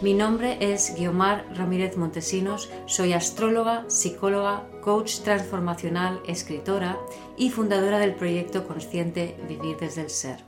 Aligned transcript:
Mi 0.00 0.14
nombre 0.14 0.58
es 0.60 0.94
Guiomar 0.96 1.44
Ramírez 1.56 1.96
Montesinos, 1.96 2.70
soy 2.86 3.14
astróloga, 3.14 3.84
psicóloga, 3.88 4.64
coach 4.80 5.22
transformacional, 5.24 6.20
escritora 6.28 6.96
y 7.36 7.50
fundadora 7.50 7.98
del 7.98 8.14
proyecto 8.14 8.64
consciente 8.68 9.36
Vivir 9.48 9.76
desde 9.76 10.02
el 10.02 10.10
Ser. 10.10 10.44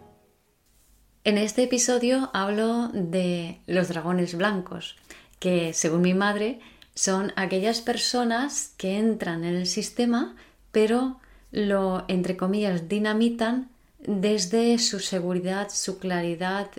En 1.24 1.36
este 1.36 1.64
episodio 1.64 2.30
hablo 2.32 2.90
de 2.92 3.60
los 3.66 3.88
dragones 3.88 4.36
blancos, 4.36 4.96
que 5.40 5.72
según 5.72 6.02
mi 6.02 6.14
madre 6.14 6.60
son 6.94 7.32
aquellas 7.34 7.80
personas 7.80 8.74
que 8.76 8.98
entran 8.98 9.42
en 9.42 9.56
el 9.56 9.66
sistema 9.66 10.36
pero 10.70 11.18
lo, 11.50 12.04
entre 12.06 12.36
comillas, 12.36 12.88
dinamitan 12.88 13.68
desde 13.98 14.78
su 14.78 15.00
seguridad, 15.00 15.70
su 15.70 15.98
claridad 15.98 16.70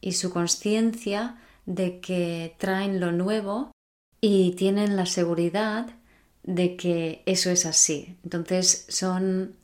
y 0.00 0.12
su 0.12 0.30
conciencia 0.30 1.36
de 1.66 2.00
que 2.00 2.54
traen 2.58 3.00
lo 3.00 3.12
nuevo 3.12 3.72
y 4.20 4.52
tienen 4.52 4.96
la 4.96 5.06
seguridad 5.06 5.90
de 6.42 6.76
que 6.76 7.22
eso 7.26 7.50
es 7.50 7.66
así. 7.66 8.16
Entonces 8.24 8.86
son 8.88 9.56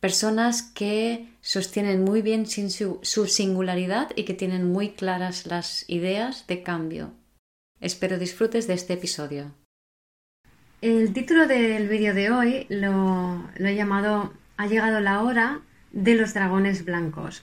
personas 0.00 0.62
que 0.62 1.28
sostienen 1.42 2.02
muy 2.02 2.22
bien 2.22 2.46
su, 2.46 2.98
su, 3.02 3.26
singularidad 3.26 4.10
y 4.16 4.24
que 4.24 4.34
tienen 4.34 4.72
muy 4.72 4.90
claras 4.90 5.46
las 5.46 5.84
ideas 5.88 6.46
de 6.46 6.62
cambio. 6.62 7.12
Espero 7.80 8.18
disfrutes 8.18 8.66
de 8.66 8.74
este 8.74 8.94
episodio. 8.94 9.52
El 10.80 11.12
título 11.12 11.46
del 11.46 11.88
vídeo 11.88 12.14
de 12.14 12.30
hoy 12.30 12.66
lo, 12.70 13.44
lo 13.56 13.68
he 13.68 13.74
llamado 13.74 14.32
Ha 14.56 14.66
llegado 14.66 15.00
la 15.00 15.22
hora 15.22 15.60
de 15.92 16.14
los 16.14 16.32
dragones 16.32 16.86
blancos. 16.86 17.42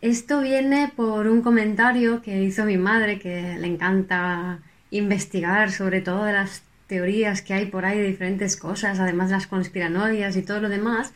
Esto 0.00 0.40
viene 0.40 0.92
por 0.94 1.26
un 1.26 1.42
comentario 1.42 2.22
que 2.22 2.42
hizo 2.42 2.64
mi 2.64 2.76
madre, 2.76 3.18
que 3.18 3.56
le 3.58 3.66
encanta 3.66 4.60
investigar 4.90 5.72
sobre 5.72 6.00
todo 6.00 6.24
de 6.24 6.32
las 6.32 6.62
teorías 6.86 7.42
que 7.42 7.54
hay 7.54 7.66
por 7.66 7.84
ahí 7.84 7.98
de 7.98 8.06
diferentes 8.06 8.56
cosas, 8.56 9.00
además 9.00 9.30
las 9.30 9.46
conspiranoias 9.46 10.36
y 10.36 10.42
todo 10.42 10.60
lo 10.60 10.68
demás. 10.68 11.12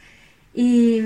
Y, 0.55 1.01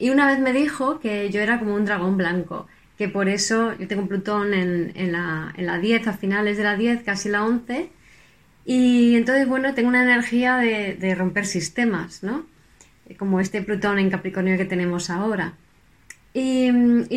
una 0.00 0.26
vez 0.26 0.40
me 0.40 0.52
dijo 0.52 0.98
que 0.98 1.30
yo 1.30 1.40
era 1.40 1.58
como 1.60 1.74
un 1.74 1.84
dragón 1.84 2.16
blanco, 2.16 2.66
que 2.98 3.08
por 3.08 3.28
eso 3.28 3.72
yo 3.78 3.86
tengo 3.88 4.06
Plutón 4.08 4.52
en, 4.52 4.92
en 4.94 5.12
la 5.12 5.78
10, 5.80 6.08
a 6.08 6.12
finales 6.14 6.56
de 6.56 6.64
la 6.64 6.76
10, 6.76 7.04
casi 7.04 7.28
la 7.28 7.44
11, 7.44 7.90
y 8.64 9.16
entonces, 9.16 9.48
bueno, 9.48 9.74
tengo 9.74 9.88
una 9.88 10.02
energía 10.02 10.56
de, 10.56 10.94
de 10.94 11.14
romper 11.14 11.46
sistemas, 11.46 12.22
¿no? 12.22 12.46
Como 13.18 13.40
este 13.40 13.62
Plutón 13.62 13.98
en 13.98 14.10
Capricornio 14.10 14.56
que 14.56 14.64
tenemos 14.64 15.10
ahora. 15.10 15.54
Y, 16.34 16.70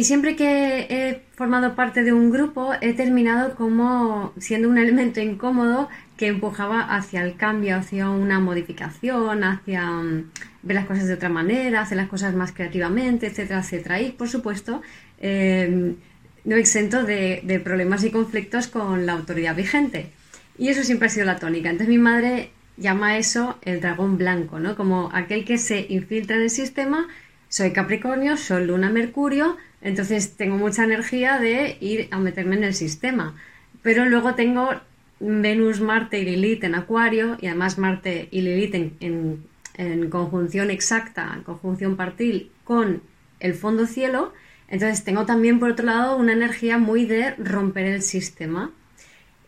siempre 0.03 0.35
que 0.35 0.87
he 0.89 1.21
formado 1.35 1.73
parte 1.75 2.03
de 2.03 2.11
un 2.11 2.31
grupo 2.31 2.73
he 2.81 2.93
terminado 2.93 3.55
como 3.55 4.33
siendo 4.37 4.67
un 4.67 4.77
elemento 4.77 5.21
incómodo 5.21 5.87
que 6.17 6.27
empujaba 6.27 6.81
hacia 6.81 7.23
el 7.23 7.37
cambio, 7.37 7.77
hacia 7.77 8.09
una 8.09 8.39
modificación, 8.41 9.43
hacia 9.43 9.85
mm, 9.85 10.31
ver 10.63 10.75
las 10.75 10.85
cosas 10.85 11.07
de 11.07 11.13
otra 11.13 11.29
manera, 11.29 11.81
hacer 11.81 11.97
las 11.97 12.09
cosas 12.09 12.35
más 12.35 12.51
creativamente, 12.51 13.27
etcétera, 13.27 13.61
etcétera. 13.61 14.01
Y 14.01 14.11
por 14.11 14.27
supuesto, 14.27 14.81
em, 15.19 15.95
no 16.43 16.55
exento 16.57 17.03
de, 17.03 17.41
de 17.43 17.59
problemas 17.59 18.03
y 18.03 18.11
conflictos 18.11 18.67
con 18.67 19.05
la 19.05 19.13
autoridad 19.13 19.55
vigente. 19.55 20.11
Y 20.57 20.69
eso 20.69 20.83
siempre 20.83 21.07
ha 21.07 21.09
sido 21.09 21.25
la 21.25 21.37
tónica. 21.37 21.69
Entonces 21.69 21.89
mi 21.89 21.97
madre 21.97 22.51
llama 22.77 23.17
eso 23.17 23.57
el 23.61 23.81
dragón 23.81 24.17
blanco, 24.17 24.59
¿no? 24.59 24.75
Como 24.75 25.09
aquel 25.13 25.45
que 25.45 25.57
se 25.57 25.85
infiltra 25.89 26.35
en 26.35 26.43
el 26.43 26.49
sistema 26.49 27.07
soy 27.55 27.71
Capricornio, 27.71 28.35
soy 28.35 28.65
Luna 28.65 28.89
Mercurio, 28.89 29.55
entonces 29.81 30.35
tengo 30.35 30.57
mucha 30.57 30.83
energía 30.83 31.39
de 31.39 31.77
ir 31.79 32.09
a 32.11 32.19
meterme 32.19 32.57
en 32.57 32.65
el 32.65 32.73
sistema. 32.73 33.33
Pero 33.81 34.03
luego 34.03 34.35
tengo 34.35 34.71
Venus, 35.21 35.79
Marte 35.79 36.19
y 36.19 36.25
Lilith 36.25 36.65
en 36.65 36.75
Acuario, 36.75 37.37
y 37.39 37.47
además 37.47 37.77
Marte 37.77 38.27
y 38.29 38.41
Lilith 38.41 38.75
en, 38.99 40.09
conjunción 40.09 40.69
exacta, 40.69 41.31
en 41.33 41.43
conjunción 41.43 41.95
partil 41.95 42.51
con 42.65 43.01
el 43.39 43.53
fondo 43.53 43.85
cielo. 43.85 44.33
Entonces 44.67 45.05
tengo 45.05 45.25
también, 45.25 45.57
por 45.57 45.71
otro 45.71 45.85
lado, 45.85 46.17
una 46.17 46.33
energía 46.33 46.77
muy 46.77 47.05
de 47.05 47.35
romper 47.35 47.85
el 47.85 48.01
sistema. 48.01 48.71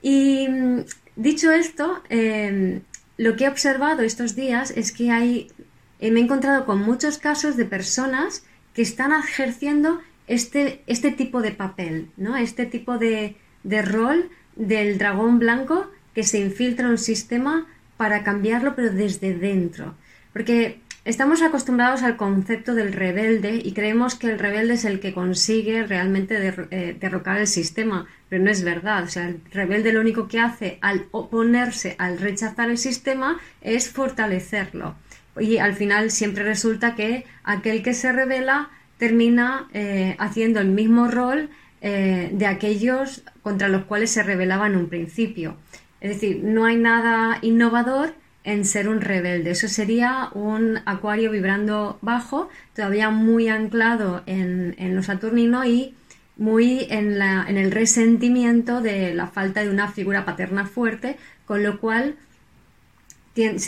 Y 0.02 0.48
mm, 0.48 0.80
dicho 1.18 1.52
esto, 1.52 2.02
em, 2.08 2.80
lo 3.18 3.36
que 3.36 3.44
he 3.44 3.50
observado 3.50 4.04
estos 4.04 4.34
días 4.34 4.72
es 4.72 4.94
que 4.94 5.12
hay 5.12 5.52
me 6.00 6.20
he 6.20 6.24
encontrado 6.24 6.66
con 6.66 6.82
muchos 6.82 7.18
casos 7.18 7.58
de 7.58 7.66
personas 7.66 8.44
que 8.74 8.82
están 8.82 9.12
ejerciendo 9.12 10.00
este, 10.28 10.84
este 10.88 11.12
tipo 11.12 11.42
de 11.42 11.52
papel, 11.52 12.10
¿no? 12.18 12.36
Este 12.36 12.66
tipo 12.66 12.98
de, 12.98 13.36
de 13.64 13.82
rol 13.82 14.30
del 14.56 14.98
dragón 14.98 15.40
blanco 15.40 15.90
que 16.14 16.24
se 16.24 16.40
infiltra 16.40 16.86
en 16.86 16.92
un 16.92 16.98
sistema 16.98 17.68
para 17.96 18.24
cambiarlo, 18.24 18.76
pero 18.76 18.92
desde 18.92 19.34
dentro. 19.34 19.96
Porque 20.34 20.80
estamos 21.06 21.42
acostumbrados 21.42 22.04
al 22.04 22.18
concepto 22.18 22.76
del 22.76 22.94
rebelde 22.94 23.62
y 23.64 23.72
creemos 23.72 24.16
que 24.16 24.30
el 24.30 24.38
rebelde 24.38 24.76
es 24.76 24.86
el 24.86 25.00
que 25.00 25.14
consigue 25.14 25.84
realmente 25.88 26.54
eh, 26.70 26.96
derrocar 27.00 27.40
el 27.40 27.48
sistema, 27.48 28.06
pero 28.30 28.44
no 28.44 28.52
es 28.52 28.64
verdad. 28.64 29.04
O 29.04 29.08
sea, 29.08 29.28
el 29.28 29.42
rebelde 29.52 29.94
lo 29.94 30.02
único 30.02 30.28
que 30.28 30.40
hace 30.40 30.78
al 30.82 31.08
oponerse, 31.12 31.96
al 31.98 32.20
rechazar 32.20 32.70
el 32.70 32.78
sistema, 32.78 33.40
es 33.62 33.90
fortalecerlo 33.90 34.96
y 35.40 35.58
al 35.58 35.74
final 35.74 36.12
siempre 36.12 36.44
resulta 36.44 36.96
que 36.96 37.26
aquel 37.44 37.84
que 37.84 37.94
se 37.94 38.12
revela 38.12 38.70
termina 38.98 39.68
eh, 39.74 40.16
haciendo 40.20 40.60
el 40.60 40.70
mismo 40.70 41.08
rol 41.08 41.50
eh, 41.82 42.30
de 42.34 42.46
aquellos 42.46 43.24
contra 43.44 43.68
los 43.68 43.86
cuales 43.86 44.12
se 44.12 44.24
rebelaba 44.24 44.68
en 44.68 44.76
un 44.76 44.90
principio. 44.90 45.58
Es 46.02 46.12
decir, 46.12 46.42
no 46.44 46.66
hay 46.66 46.78
nada 46.78 47.40
innovador 47.42 48.14
en 48.44 48.66
ser 48.66 48.88
un 48.88 49.02
rebelde. 49.02 49.52
Eso 49.52 49.68
sería 49.68 50.30
un 50.34 50.80
acuario 50.86 51.32
vibrando 51.32 52.00
bajo, 52.02 52.50
todavía 52.76 53.10
muy 53.10 53.50
anclado 53.50 54.24
en, 54.26 54.76
en 54.78 54.96
lo 54.96 55.04
saturnino 55.04 55.66
y 55.66 55.94
muy 56.38 56.88
en, 56.90 57.20
la, 57.20 57.46
en 57.48 57.58
el 57.58 57.72
resentimiento 57.72 58.82
de 58.82 59.14
la 59.14 59.28
falta 59.28 59.64
de 59.64 59.70
una 59.70 59.90
figura 59.92 60.24
paterna 60.24 60.66
fuerte, 60.66 61.18
con 61.46 61.64
lo 61.64 61.80
cual 61.80 62.16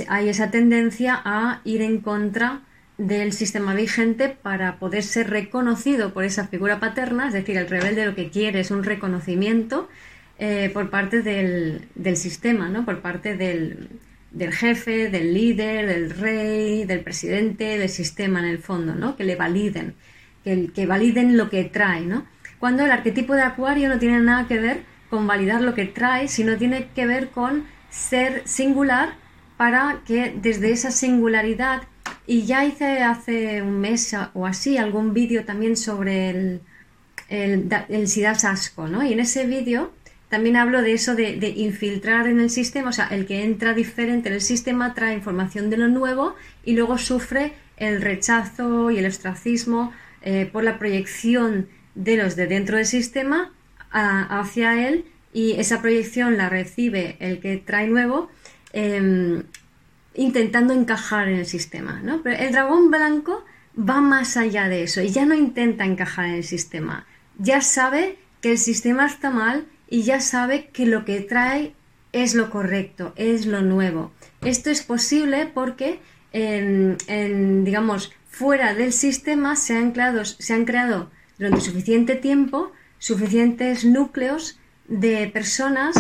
hay 0.08 0.30
esa 0.30 0.52
tendencia 0.52 1.20
a 1.24 1.62
ir 1.64 1.82
en 1.82 2.02
contra 2.02 2.62
del 3.00 3.32
sistema 3.32 3.74
vigente 3.74 4.28
para 4.30 4.78
poder 4.78 5.04
ser 5.04 5.30
reconocido 5.30 6.14
por 6.14 6.26
esa 6.26 6.48
figura 6.48 6.80
paterna, 6.80 7.28
es 7.28 7.34
decir, 7.34 7.58
el 7.58 7.68
rebelde 7.68 8.06
lo 8.06 8.14
que 8.14 8.30
quiere 8.30 8.60
es 8.60 8.72
un 8.72 8.84
reconocimiento 8.84 9.88
eh, 10.38 10.70
por 10.74 10.90
parte 10.90 11.22
del, 11.22 11.88
sistema, 12.18 12.68
¿no? 12.68 12.84
por 12.84 13.02
parte 13.02 13.38
del, 13.38 13.90
jefe, 14.52 15.10
del 15.10 15.34
líder, 15.34 15.88
del 15.88 16.10
rey, 16.10 16.84
del 16.84 17.00
presidente, 17.00 17.78
del 17.78 17.90
sistema 17.90 18.40
en 18.40 18.46
el 18.46 18.60
fondo, 18.60 18.96
¿no? 18.96 19.16
que 19.16 19.24
le 19.24 19.38
validen, 19.38 19.96
que, 20.44 20.70
que 20.74 20.86
validen 20.86 21.38
lo 21.38 21.50
que 21.50 21.64
trae. 21.64 22.02
¿no? 22.02 22.26
Cuando 22.60 22.84
el 22.84 22.92
arquetipo 22.92 23.34
de 23.34 23.44
Acuario 23.44 23.88
no 23.88 23.98
tiene 23.98 24.20
nada 24.20 24.46
que 24.48 24.60
ver 24.60 24.82
con 25.10 25.26
validar 25.26 25.62
lo 25.62 25.74
que 25.74 25.86
trae, 25.86 26.28
sino 26.28 26.58
tiene 26.58 26.90
que 26.94 27.06
ver 27.06 27.30
con 27.30 27.66
ser 27.90 28.42
singular 28.46 29.14
para 29.60 30.04
que 30.08 30.34
desde 30.42 30.72
esa 30.72 30.90
singularidad, 30.90 31.82
y 32.26 32.44
ya 32.44 32.64
hice 32.64 33.04
hace 33.04 33.62
un 33.62 33.82
mes 33.82 34.16
o 34.34 34.46
así 34.46 34.78
algún 34.78 35.14
vídeo 35.14 35.44
también 35.44 35.76
sobre 35.76 36.30
el, 36.30 36.62
el, 37.28 37.70
el 37.90 38.08
¿no? 38.90 39.04
Y 39.04 39.12
en 39.12 39.20
ese 39.20 39.46
vídeo 39.48 39.92
también 40.30 40.56
hablo 40.56 40.82
de 40.82 40.94
eso 40.94 41.14
de, 41.14 41.54
infiltrar 41.58 42.28
en 42.28 42.40
el 42.40 42.50
sistema, 42.50 42.92
o 42.92 42.94
sea, 42.94 43.08
el 43.08 43.26
que 43.26 43.44
entra 43.44 43.74
diferente 43.74 44.30
en 44.30 44.36
el 44.36 44.42
sistema 44.42 44.94
trae 44.94 45.14
información 45.14 45.70
de 45.70 45.76
lo 45.76 45.90
nuevo 45.90 46.38
y 46.64 46.74
luego 46.76 46.98
sufre 46.98 47.52
el 47.76 48.02
rechazo 48.02 48.92
y 48.92 49.00
el 49.00 49.08
ostracismo 49.08 49.92
eh, 50.22 50.50
por 50.50 50.64
la 50.64 50.80
proyección 50.80 51.68
de 51.96 52.16
los 52.16 52.38
de 52.38 52.48
dentro 52.48 52.78
del 52.78 52.86
sistema 52.86 53.52
hacia 53.92 54.88
él 54.88 55.04
y 55.34 55.60
esa 55.60 55.82
proyección 55.82 56.38
la 56.38 56.48
recibe 56.48 57.18
el 57.20 57.42
que 57.42 57.58
trae 57.58 57.88
nuevo 57.88 58.30
Em, 58.74 59.44
intentando 60.16 60.74
encajar 60.74 61.30
en 61.30 61.40
el 61.40 61.46
sistema. 61.46 62.02
Pero 62.24 62.38
el 62.38 62.52
dragón 62.52 62.92
blanco 62.92 63.46
va 63.78 64.02
más 64.02 64.38
allá 64.38 64.68
de 64.68 64.84
eso 64.84 65.02
y 65.02 65.10
ya 65.10 65.26
no 65.26 65.34
intenta 65.34 65.86
encajar 65.86 66.26
en 66.26 66.36
el 66.36 66.44
sistema. 66.44 67.06
Ya 67.38 67.62
sabe 67.62 68.18
que 68.42 68.52
el 68.52 68.58
sistema 68.58 69.06
está 69.06 69.30
mal 69.30 69.66
y 69.90 70.04
ya 70.04 70.20
sabe 70.20 70.70
que 70.74 70.86
lo 70.86 71.06
que 71.06 71.22
trae 71.22 71.74
es 72.12 72.36
lo 72.36 72.50
correcto, 72.50 73.14
es 73.16 73.46
lo 73.46 73.62
nuevo. 73.62 74.12
Esto 74.42 74.70
es 74.70 74.82
posible 74.84 75.46
porque, 75.46 76.00
digamos, 76.34 78.12
fuera 78.30 78.74
del 78.74 78.92
sistema 78.92 79.56
se 79.56 79.78
han 79.78 79.92
creado 79.92 81.12
durante 81.38 81.62
suficiente 81.62 82.16
tiempo 82.16 82.72
suficientes 82.98 83.86
núcleos 83.86 84.60
de 84.88 85.28
personas 85.28 85.96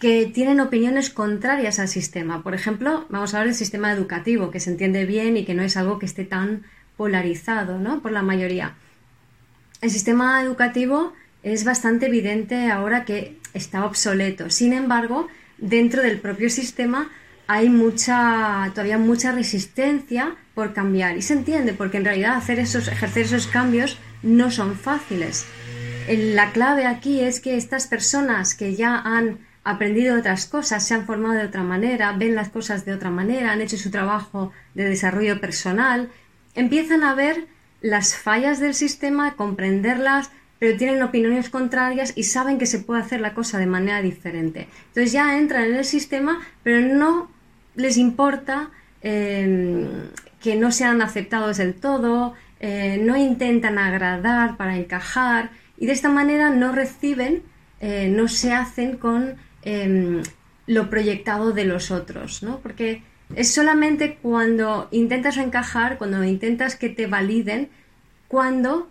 que 0.00 0.26
tienen 0.26 0.60
opiniones 0.60 1.10
contrarias 1.10 1.78
al 1.78 1.88
sistema. 1.88 2.42
Por 2.42 2.54
ejemplo, 2.54 3.06
vamos 3.08 3.34
a 3.34 3.40
ver 3.40 3.48
el 3.48 3.54
sistema 3.54 3.92
educativo, 3.92 4.50
que 4.50 4.60
se 4.60 4.70
entiende 4.70 5.06
bien 5.06 5.36
y 5.36 5.44
que 5.44 5.54
no 5.54 5.62
es 5.62 5.76
algo 5.76 5.98
que 5.98 6.06
esté 6.06 6.24
tan 6.24 6.62
polarizado 6.96 7.78
¿no? 7.78 8.00
por 8.00 8.12
la 8.12 8.22
mayoría. 8.22 8.74
El 9.80 9.90
sistema 9.90 10.42
educativo 10.42 11.12
es 11.42 11.64
bastante 11.64 12.06
evidente 12.06 12.70
ahora 12.70 13.04
que 13.04 13.38
está 13.54 13.84
obsoleto. 13.84 14.50
Sin 14.50 14.72
embargo, 14.72 15.28
dentro 15.58 16.02
del 16.02 16.20
propio 16.20 16.50
sistema 16.50 17.10
hay 17.48 17.68
mucha, 17.68 18.70
todavía 18.74 18.98
mucha 18.98 19.32
resistencia 19.32 20.36
por 20.54 20.74
cambiar. 20.74 21.16
Y 21.16 21.22
se 21.22 21.32
entiende, 21.32 21.72
porque 21.72 21.96
en 21.96 22.04
realidad 22.04 22.36
hacer 22.36 22.58
esos, 22.58 22.88
ejercer 22.88 23.24
esos 23.24 23.46
cambios 23.46 23.98
no 24.22 24.50
son 24.50 24.76
fáciles. 24.76 25.46
La 26.08 26.52
clave 26.52 26.86
aquí 26.86 27.20
es 27.20 27.40
que 27.40 27.56
estas 27.56 27.86
personas 27.86 28.54
que 28.54 28.74
ya 28.74 28.98
han 28.98 29.38
aprendido 29.70 30.18
otras 30.18 30.46
cosas, 30.46 30.86
se 30.86 30.94
han 30.94 31.06
formado 31.06 31.34
de 31.34 31.46
otra 31.46 31.62
manera, 31.62 32.12
ven 32.12 32.34
las 32.34 32.48
cosas 32.48 32.84
de 32.84 32.92
otra 32.92 33.10
manera, 33.10 33.52
han 33.52 33.60
hecho 33.60 33.76
su 33.76 33.90
trabajo 33.90 34.52
de 34.74 34.84
desarrollo 34.84 35.40
personal, 35.40 36.10
empiezan 36.54 37.04
a 37.04 37.14
ver 37.14 37.46
las 37.80 38.16
fallas 38.16 38.60
del 38.60 38.74
sistema, 38.74 39.34
comprenderlas, 39.34 40.30
pero 40.58 40.76
tienen 40.76 41.02
opiniones 41.02 41.50
contrarias 41.50 42.12
y 42.16 42.24
saben 42.24 42.58
que 42.58 42.66
se 42.66 42.80
puede 42.80 43.00
hacer 43.00 43.20
la 43.20 43.34
cosa 43.34 43.58
de 43.58 43.66
manera 43.66 44.02
diferente. 44.02 44.68
Entonces 44.88 45.12
ya 45.12 45.38
entran 45.38 45.64
en 45.64 45.76
el 45.76 45.84
sistema, 45.84 46.40
pero 46.62 46.80
no 46.80 47.30
les 47.76 47.96
importa 47.96 48.70
em, 49.02 49.86
que 50.40 50.56
no 50.56 50.72
sean 50.72 51.00
aceptados 51.00 51.58
del 51.58 51.74
todo, 51.74 52.34
eh, 52.60 53.00
no 53.00 53.16
intentan 53.16 53.78
agradar 53.78 54.56
para 54.56 54.76
encajar 54.76 55.50
y 55.76 55.86
de 55.86 55.92
esta 55.92 56.08
manera 56.08 56.50
no 56.50 56.72
reciben, 56.72 57.42
eh, 57.80 58.08
no 58.08 58.26
se 58.26 58.52
hacen 58.52 58.96
con 58.96 59.36
em, 59.62 60.22
lo 60.66 60.90
proyectado 60.90 61.52
de 61.52 61.64
los 61.64 61.90
otros, 61.90 62.42
¿no? 62.42 62.60
Porque 62.60 63.02
es 63.34 63.52
solamente 63.52 64.18
cuando 64.20 64.88
intentas 64.90 65.36
encajar, 65.36 65.98
cuando 65.98 66.22
intentas 66.24 66.76
que 66.76 66.88
te 66.88 67.06
validen, 67.06 67.68
cuando 68.28 68.90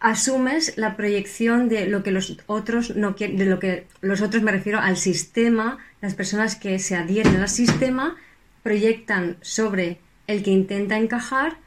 asumes 0.00 0.76
la 0.76 0.96
proyección 0.96 1.68
de 1.68 1.86
lo 1.86 2.02
que 2.02 2.10
los 2.10 2.38
otros 2.46 2.96
no 2.96 3.14
quieren, 3.14 3.36
de 3.36 3.46
lo 3.46 3.60
que 3.60 3.86
los 4.00 4.20
otros 4.20 4.42
me 4.42 4.50
refiero 4.50 4.80
al 4.80 4.96
sistema, 4.96 5.78
las 6.00 6.14
personas 6.14 6.56
que 6.56 6.78
se 6.80 6.96
adhieren 6.96 7.36
al 7.36 7.48
sistema 7.48 8.16
proyectan 8.64 9.36
sobre 9.42 10.00
el 10.26 10.42
que 10.42 10.50
intenta 10.50 10.96
encajar 10.96 11.58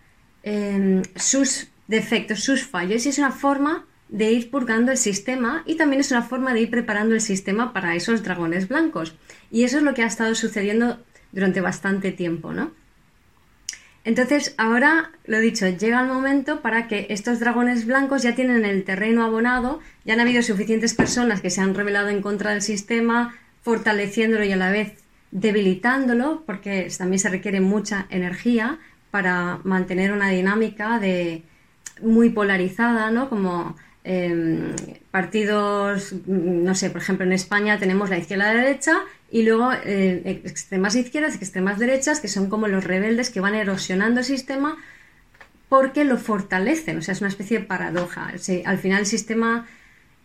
em, 0.43 1.01
sus 1.15 1.67
defectos, 1.87 2.43
sus 2.43 2.63
fallos 2.63 3.05
y 3.05 3.09
es 3.09 3.17
una 3.17 3.31
forma 3.31 3.85
de 4.15 4.31
ir 4.31 4.49
purgando 4.49 4.93
el 4.93 4.97
sistema 4.97 5.61
y 5.65 5.75
también 5.75 5.99
es 5.99 6.09
una 6.11 6.21
forma 6.21 6.53
de 6.53 6.61
ir 6.61 6.69
preparando 6.69 7.15
el 7.15 7.19
sistema 7.19 7.73
para 7.73 7.95
esos 7.95 8.23
dragones 8.23 8.69
blancos. 8.69 9.13
Y 9.51 9.65
eso 9.65 9.77
es 9.77 9.83
lo 9.83 9.93
que 9.93 10.03
ha 10.03 10.07
estado 10.07 10.33
sucediendo 10.35 11.03
durante 11.33 11.59
bastante 11.59 12.13
tiempo, 12.13 12.53
¿no? 12.53 12.71
Entonces, 14.05 14.55
ahora, 14.57 15.11
lo 15.25 15.39
dicho, 15.39 15.67
llega 15.67 15.99
el 15.99 16.07
momento 16.07 16.61
para 16.61 16.87
que 16.87 17.07
estos 17.09 17.41
dragones 17.41 17.85
blancos 17.85 18.23
ya 18.23 18.35
tienen 18.35 18.63
el 18.63 18.85
terreno 18.85 19.25
abonado, 19.25 19.81
ya 20.05 20.13
han 20.13 20.21
habido 20.21 20.43
suficientes 20.43 20.93
personas 20.93 21.41
que 21.41 21.49
se 21.49 21.59
han 21.59 21.75
rebelado 21.75 22.07
en 22.07 22.21
contra 22.21 22.51
del 22.51 22.61
sistema, 22.61 23.35
fortaleciéndolo 23.63 24.45
y 24.45 24.53
a 24.53 24.55
la 24.55 24.71
vez 24.71 24.93
debilitándolo, 25.31 26.43
porque 26.45 26.87
también 26.97 27.19
se 27.19 27.27
requiere 27.27 27.59
mucha 27.59 28.05
energía 28.09 28.79
para 29.11 29.59
mantener 29.65 30.13
una 30.13 30.29
dinámica 30.29 30.99
de 30.99 31.43
muy 32.01 32.29
polarizada, 32.29 33.11
¿no? 33.11 33.27
Como 33.27 33.75
Em, 34.07 34.75
partidos, 35.09 36.13
no 36.27 36.75
sé, 36.75 36.91
por 36.91 37.01
ejemplo, 37.01 37.25
en 37.25 37.33
España 37.33 37.79
tenemos 37.79 38.11
la 38.11 38.19
izquierda 38.19 38.51
y 38.51 38.55
la 38.55 38.61
derecha 38.61 38.99
y 39.31 39.41
luego 39.41 39.71
eh, 39.83 40.41
extremas 40.45 40.95
izquierdas 40.95 41.33
y 41.33 41.37
extremas 41.39 41.79
derechas, 41.79 42.19
que 42.19 42.27
son 42.27 42.47
como 42.47 42.67
los 42.67 42.83
rebeldes 42.83 43.31
que 43.31 43.39
van 43.39 43.55
erosionando 43.55 44.19
el 44.19 44.25
sistema 44.25 44.77
porque 45.69 46.03
lo 46.03 46.17
fortalecen. 46.17 46.99
O 46.99 47.01
sea, 47.01 47.13
es 47.13 47.21
una 47.21 47.29
especie 47.29 47.59
de 47.59 47.65
paradoja. 47.65 48.31
al 48.65 48.77
final 48.77 48.99
el 48.99 49.05
sistema 49.07 49.65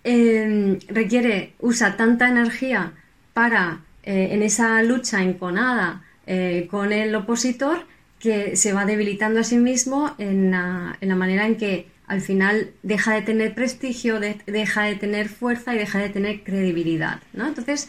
em, 0.04 0.78
requiere, 0.88 1.54
usa 1.58 1.96
tanta 1.96 2.28
energía 2.28 2.92
para, 3.32 3.80
eh, 4.02 4.28
en 4.32 4.42
esa 4.42 4.82
lucha 4.82 5.22
enconada 5.22 6.04
eh, 6.26 6.68
con 6.70 6.92
el 6.92 7.14
opositor, 7.14 7.86
que 8.18 8.56
se 8.56 8.74
va 8.74 8.84
debilitando 8.84 9.40
a 9.40 9.44
sí 9.44 9.56
mismo 9.56 10.14
en 10.18 10.50
la 10.50 11.16
manera 11.16 11.46
en 11.46 11.56
que 11.56 11.86
al 12.10 12.22
final 12.22 12.72
deja 12.82 13.14
de 13.14 13.22
tener 13.22 13.54
prestigio, 13.54 14.18
deja 14.18 14.82
de 14.82 14.96
tener 14.96 15.28
fuerza 15.28 15.76
y 15.76 15.78
deja 15.78 16.00
de 16.00 16.08
tener 16.08 16.42
credibilidad. 16.42 17.20
¿no? 17.32 17.46
Entonces, 17.46 17.88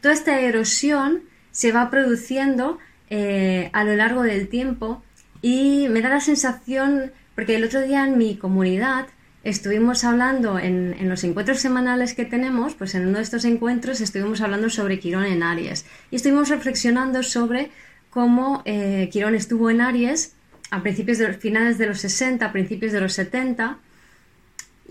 toda 0.00 0.12
esta 0.12 0.40
erosión 0.40 1.22
se 1.52 1.70
va 1.70 1.88
produciendo 1.88 2.80
eh, 3.10 3.70
a 3.72 3.84
lo 3.84 3.94
largo 3.94 4.22
del 4.24 4.48
tiempo 4.48 5.04
y 5.40 5.86
me 5.88 6.02
da 6.02 6.08
la 6.08 6.20
sensación, 6.20 7.12
porque 7.36 7.54
el 7.54 7.62
otro 7.62 7.80
día 7.82 8.04
en 8.04 8.18
mi 8.18 8.36
comunidad 8.36 9.06
estuvimos 9.44 10.02
hablando 10.02 10.58
en, 10.58 11.08
los 11.08 11.22
encuentros 11.22 11.60
semanales 11.60 12.14
que 12.14 12.24
tenemos, 12.24 12.74
pues 12.74 12.96
en 12.96 13.06
uno 13.06 13.18
de 13.18 13.22
estos 13.22 13.44
encuentros 13.44 14.00
estuvimos 14.00 14.40
hablando 14.40 14.68
sobre 14.68 14.98
Quirón 14.98 15.26
en 15.26 15.44
Aries 15.44 15.86
y 16.10 16.16
estuvimos 16.16 16.48
reflexionando 16.48 17.22
sobre 17.22 17.70
cómo 18.10 18.62
eh, 18.64 19.08
Quirón 19.12 19.36
estuvo 19.36 19.70
en 19.70 19.80
Aries 19.80 20.34
a 20.70 20.82
principios 20.82 21.18
de 21.18 21.28
los 21.28 21.36
finales 21.36 21.78
de 21.78 21.86
los 21.86 22.00
60, 22.00 22.44
a 22.44 22.52
principios 22.52 22.92
de 22.92 23.00
los 23.00 23.12
70 23.14 23.78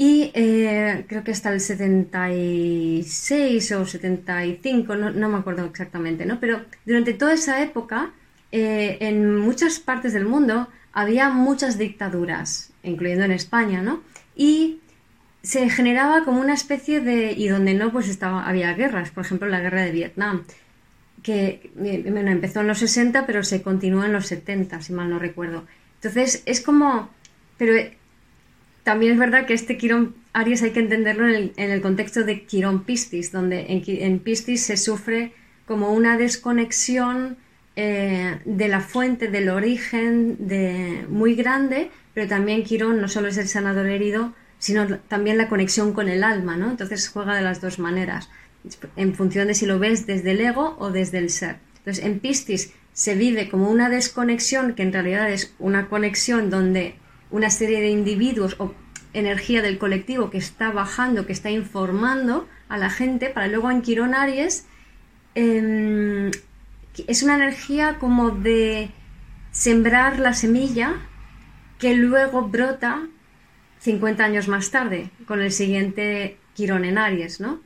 y 0.02 0.32
eh, 0.34 1.04
creo 1.10 1.26
que 1.26 1.32
hasta 1.32 1.52
el 1.52 1.60
76 1.60 3.72
o 3.74 3.86
75, 3.86 4.96
no, 4.96 5.12
no 5.12 5.28
me 5.28 5.40
acuerdo 5.40 5.66
exactamente, 5.66 6.26
¿no? 6.26 6.40
Pero 6.40 6.62
durante 6.86 7.14
toda 7.14 7.34
esa 7.34 7.62
época, 7.62 8.12
eh, 8.54 8.96
en 9.02 9.38
muchas 9.38 9.80
partes 9.80 10.14
del 10.14 10.24
mundo 10.24 10.70
había 10.94 11.32
muchas 11.32 11.78
dictaduras, 11.78 12.72
incluyendo 12.82 13.26
en 13.26 13.32
España, 13.32 13.82
¿no? 13.82 14.02
Y 14.38 14.80
se 15.42 15.70
generaba 15.70 16.24
como 16.24 16.40
una 16.40 16.54
especie 16.54 17.02
de... 17.02 17.34
y 17.34 17.50
donde 17.50 17.74
no, 17.74 17.92
pues 17.92 18.08
estaba, 18.08 18.48
había 18.48 18.74
guerras, 18.76 19.12
por 19.12 19.26
ejemplo 19.26 19.50
la 19.50 19.60
guerra 19.60 19.82
de 19.82 19.92
Vietnam 19.92 20.46
que 21.24 21.72
bueno, 21.76 22.32
empezó 22.32 22.62
en 22.62 22.68
los 22.68 22.80
60, 22.80 23.26
pero 23.26 23.44
se 23.44 23.62
continuó 23.62 24.04
en 24.04 24.14
los 24.14 24.28
70, 24.28 24.82
si 24.82 24.94
mal 24.94 25.10
no 25.10 25.20
recuerdo. 25.20 25.66
Entonces, 25.96 26.44
es 26.46 26.62
como... 26.62 27.10
Pero 27.58 27.76
eh, 27.76 27.98
también 28.84 29.14
es 29.14 29.20
verdad 29.20 29.46
que 29.46 29.54
este 29.54 29.78
Quirón 29.78 30.16
Aries 30.34 30.64
hay 30.64 30.72
que 30.72 30.80
entenderlo 30.80 31.28
en 31.28 31.52
el, 31.58 31.82
contexto 31.82 32.24
de 32.24 32.44
Quirón 32.46 32.86
Piscis, 32.86 33.32
donde 33.32 33.66
en, 33.70 34.20
Piscis 34.20 34.64
se 34.64 34.78
sufre 34.78 35.34
como 35.68 35.92
una 35.92 36.18
desconexión 36.18 37.38
eh, 37.76 38.40
de 38.46 38.68
la 38.68 38.80
fuente, 38.80 39.28
del 39.28 39.50
origen 39.50 40.48
de, 40.48 41.06
muy 41.10 41.36
grande, 41.36 41.92
pero 42.14 42.28
también 42.28 42.64
Quirón 42.64 43.02
no 43.02 43.10
solo 43.10 43.28
es 43.28 43.38
el 43.38 43.48
sanador 43.48 43.88
herido, 43.88 44.34
sino 44.58 44.98
también 45.00 45.38
la 45.38 45.50
conexión 45.50 45.94
con 45.94 46.10
el 46.10 46.24
alma, 46.24 46.58
¿no? 46.58 46.70
Entonces 46.70 47.10
juega 47.10 47.36
de 47.36 47.42
las 47.42 47.62
dos 47.62 47.80
maneras 47.80 48.30
en 48.96 49.16
función 49.16 49.48
de 49.48 49.54
si 49.54 49.66
lo 49.66 49.80
ves 49.80 50.06
desde 50.06 50.32
el 50.32 50.42
ego 50.42 50.76
o 50.80 50.92
desde 50.92 51.18
el 51.18 51.30
ser. 51.30 51.58
Entonces, 51.78 52.04
en 52.04 52.20
Piscis 52.20 52.74
se 52.94 53.16
vive 53.16 53.50
como 53.50 53.70
una 53.70 53.90
desconexión 53.90 54.74
que 54.74 54.84
en 54.84 54.94
realidad 54.94 55.32
es 55.32 55.54
una 55.60 55.88
conexión 55.88 56.50
donde 56.50 56.96
una 57.32 57.50
serie 57.50 57.80
de 57.80 57.90
individuos 57.90 58.56
o 58.60 58.74
energía 59.14 59.62
del 59.62 59.78
colectivo 59.78 60.30
que 60.30 60.38
está 60.38 60.72
bajando, 60.72 61.26
que 61.26 61.34
está 61.34 61.50
informando 61.50 62.48
a 62.68 62.78
la 62.78 62.90
gente, 62.90 63.30
para 63.30 63.48
luego 63.48 63.72
en 63.72 63.82
Quirón 63.82 64.14
Aries 64.14 64.66
em, 65.36 66.32
es 67.08 67.24
una 67.24 67.36
energía 67.36 67.98
como 68.00 68.32
de 68.32 68.92
sembrar 69.52 70.20
la 70.20 70.34
semilla 70.34 70.96
que 71.80 71.96
luego 71.96 72.50
brota 72.50 73.08
50 73.80 74.24
años 74.24 74.48
más 74.48 74.70
tarde 74.72 75.10
con 75.26 75.42
el 75.42 75.52
siguiente 75.52 76.38
Quirón 76.54 76.86
en 76.86 76.98
Aries, 76.98 77.40
¿no? 77.40 77.62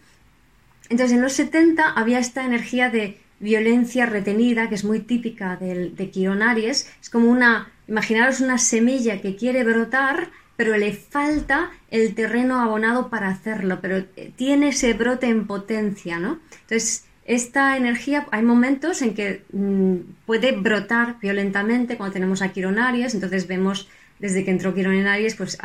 Entonces, 0.93 1.15
en 1.15 1.23
los 1.23 1.33
70 1.33 1.89
había 1.89 2.19
esta 2.19 2.45
energía 2.45 2.91
de 2.91 3.17
violencia 3.39 4.05
retenida, 4.05 4.69
que 4.69 4.75
es 4.75 4.83
muy 4.83 4.99
típica 4.99 5.55
de 5.55 6.11
Quirón 6.11 6.43
Aries. 6.43 6.87
Es 7.01 7.09
como 7.09 7.31
una, 7.31 7.71
imaginaros 7.87 8.41
una 8.41 8.59
semilla 8.59 9.19
que 9.19 9.35
quiere 9.35 9.63
brotar, 9.63 10.29
pero 10.55 10.77
le 10.77 10.93
falta 10.93 11.71
el 11.89 12.13
terreno 12.13 12.61
abonado 12.61 13.09
para 13.09 13.29
hacerlo, 13.29 13.79
pero 13.81 14.05
eh, 14.15 14.31
tiene 14.35 14.67
ese 14.67 14.93
brote 14.93 15.25
en 15.25 15.47
potencia, 15.47 16.19
¿no? 16.19 16.37
Entonces, 16.61 17.05
esta 17.25 17.75
energía, 17.75 18.27
hay 18.29 18.43
momentos 18.43 19.01
en 19.01 19.15
que 19.15 19.45
mm, 19.51 19.95
puede 20.27 20.51
brotar 20.51 21.17
violentamente 21.19 21.97
cuando 21.97 22.13
tenemos 22.13 22.43
a 22.43 22.49
Quirón 22.49 22.77
Aries, 22.77 23.15
entonces 23.15 23.47
vemos 23.47 23.89
desde 24.19 24.45
que 24.45 24.51
entró 24.51 24.75
Quirón 24.75 24.93
en 24.93 25.07
Aries, 25.07 25.33
pues 25.33 25.57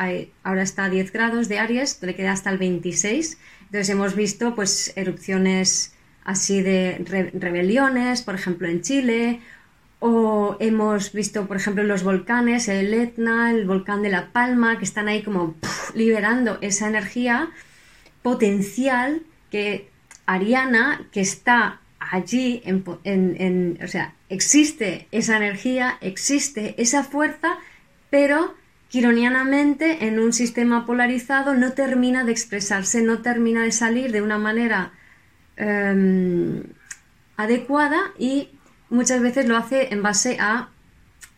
ahora 0.43 0.63
está 0.63 0.85
a 0.85 0.89
10 0.89 1.13
grados 1.13 1.49
de 1.49 1.59
Aries, 1.59 2.01
le 2.01 2.15
queda 2.15 2.31
hasta 2.31 2.49
el 2.49 2.57
26, 2.57 3.37
entonces 3.69 3.89
hemos 3.89 4.15
visto 4.15 4.55
pues 4.55 4.93
erupciones 4.95 5.93
así 6.23 6.61
de 6.61 7.03
rebeliones, 7.33 8.23
por 8.23 8.33
ejemplo 8.33 8.67
en 8.67 8.81
Chile, 8.81 9.41
o 9.99 10.57
hemos 10.59 11.11
visto, 11.11 11.45
por 11.45 11.57
ejemplo, 11.57 11.83
los 11.83 12.03
volcanes, 12.03 12.67
el 12.67 12.93
Etna, 12.93 13.51
el 13.51 13.67
volcán 13.67 14.01
de 14.01 14.09
La 14.09 14.31
Palma, 14.31 14.79
que 14.79 14.85
están 14.85 15.07
ahí 15.07 15.21
como 15.21 15.55
liberando 15.93 16.57
esa 16.61 16.87
energía 16.87 17.51
potencial 18.23 19.21
que 19.51 19.89
Ariana, 20.25 21.05
que 21.11 21.21
está 21.21 21.81
allí, 21.99 22.61
en, 22.65 23.79
o 23.83 23.87
sea, 23.87 24.13
existe 24.29 25.07
esa 25.11 25.37
energía, 25.37 25.97
existe 26.01 26.75
esa 26.81 27.03
fuerza, 27.03 27.57
pero 28.09 28.55
quironianamente 28.89 30.07
en 30.07 30.19
un 30.19 30.33
sistema 30.33 30.85
polarizado 30.85 31.53
no 31.53 31.73
termina 31.73 32.23
de 32.23 32.31
expresarse, 32.31 33.01
no 33.01 33.21
termina 33.21 33.63
de 33.63 33.71
salir 33.71 34.11
de 34.11 34.21
una 34.21 34.37
manera 34.37 34.91
em, 35.55 36.63
adecuada 37.37 37.99
y 38.17 38.49
muchas 38.89 39.21
veces 39.21 39.47
lo 39.47 39.55
hace 39.55 39.93
en 39.93 40.01
base 40.01 40.37
a 40.39 40.69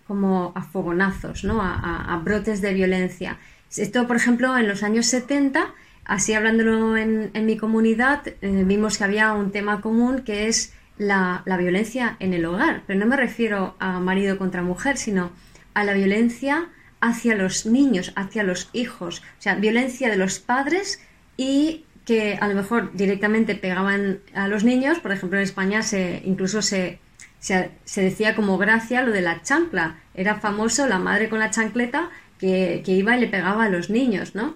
como 0.08 0.51
a 0.55 0.63
fogonazos, 0.63 1.43
¿no? 1.43 1.62
a, 1.62 2.20
brotes 2.24 2.60
de 2.60 2.74
violencia. 2.74 3.38
Esto, 3.77 4.08
por 4.08 4.17
ejemplo, 4.17 4.58
en 4.58 4.67
los 4.67 4.84
años 4.84 5.05
70, 5.05 5.74
así 6.03 6.34
hablándolo 6.34 6.98
en, 6.98 7.31
mi 7.46 7.55
comunidad, 7.55 8.22
eh, 8.27 8.63
vimos 8.65 8.98
que 8.98 9.05
había 9.05 9.31
un 9.31 9.51
tema 9.51 9.79
común 9.79 10.24
que 10.24 10.48
es 10.48 10.74
la, 10.98 11.43
la, 11.46 11.55
violencia 11.55 12.17
en 12.20 12.34
el 12.34 12.43
hogar. 12.43 12.84
Pero 12.88 13.00
no 13.00 13.05
me 13.05 13.15
refiero 13.15 13.75
a 13.79 14.01
marido 14.01 14.38
contra 14.38 14.62
mujer, 14.63 14.98
sino 14.98 15.31
a 15.74 15.86
la 15.86 15.93
violencia 15.93 16.67
hacia 17.01 17.36
los 17.36 17.65
niños, 17.65 18.13
hacia 18.15 18.43
los 18.43 18.70
hijos. 18.74 19.22
O 19.39 19.41
sea, 19.41 19.55
violencia 19.55 20.10
de 20.10 20.17
los 20.17 20.39
padres 20.39 21.01
y 21.36 21.86
que 22.05 22.38
a 22.39 22.48
lo 22.48 22.55
mejor 22.55 22.93
directamente 22.93 23.55
pegaban 23.55 24.20
a 24.34 24.48
los 24.48 24.63
niños. 24.63 25.00
Por 25.00 25.12
ejemplo, 25.12 25.38
en 25.38 25.43
España 25.43 25.81
se, 25.81 26.22
incluso 26.25 26.62
se 26.62 27.00
se, 27.41 27.72
decía 27.96 28.36
como 28.36 28.58
gracia 28.58 29.01
lo 29.01 29.12
de 29.12 29.22
la 29.22 29.41
chancla. 29.41 29.98
Era 30.13 30.36
famoso 30.36 30.88
la 30.88 31.00
madre 31.00 31.27
con 31.27 31.39
la 31.39 31.50
chancleta 31.50 32.10
que, 32.38 32.84
iba 32.86 33.17
y 33.17 33.20
le 33.20 33.27
pegaba 33.27 33.65
a 33.65 33.70
los 33.70 33.89
niños, 33.89 34.36
¿no? 34.36 34.55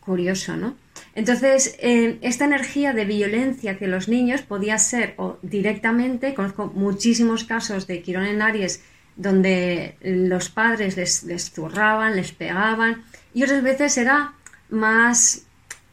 Curioso, 0.00 0.56
¿no? 0.56 0.76
Entonces, 1.14 1.76
eh, 1.80 2.18
esta 2.20 2.44
energía 2.44 2.92
de 2.92 3.06
violencia 3.06 3.72
hacia 3.72 3.88
los 3.88 4.08
niños 4.08 4.42
podía 4.42 4.78
ser 4.78 5.14
o 5.16 5.38
directamente, 5.42 6.34
conozco 6.34 6.70
muchísimos 6.74 7.44
casos 7.44 7.86
de 7.86 8.02
Quirón 8.02 8.26
en 8.26 8.42
Aries 8.42 8.84
donde 9.16 9.96
los 10.02 10.50
padres 10.50 10.96
les, 10.96 11.50
zurraban, 11.50 12.16
les 12.16 12.32
pegaban, 12.32 13.04
y 13.34 13.42
otras 13.42 13.62
veces 13.62 13.96
era 13.98 14.34
más 14.68 15.46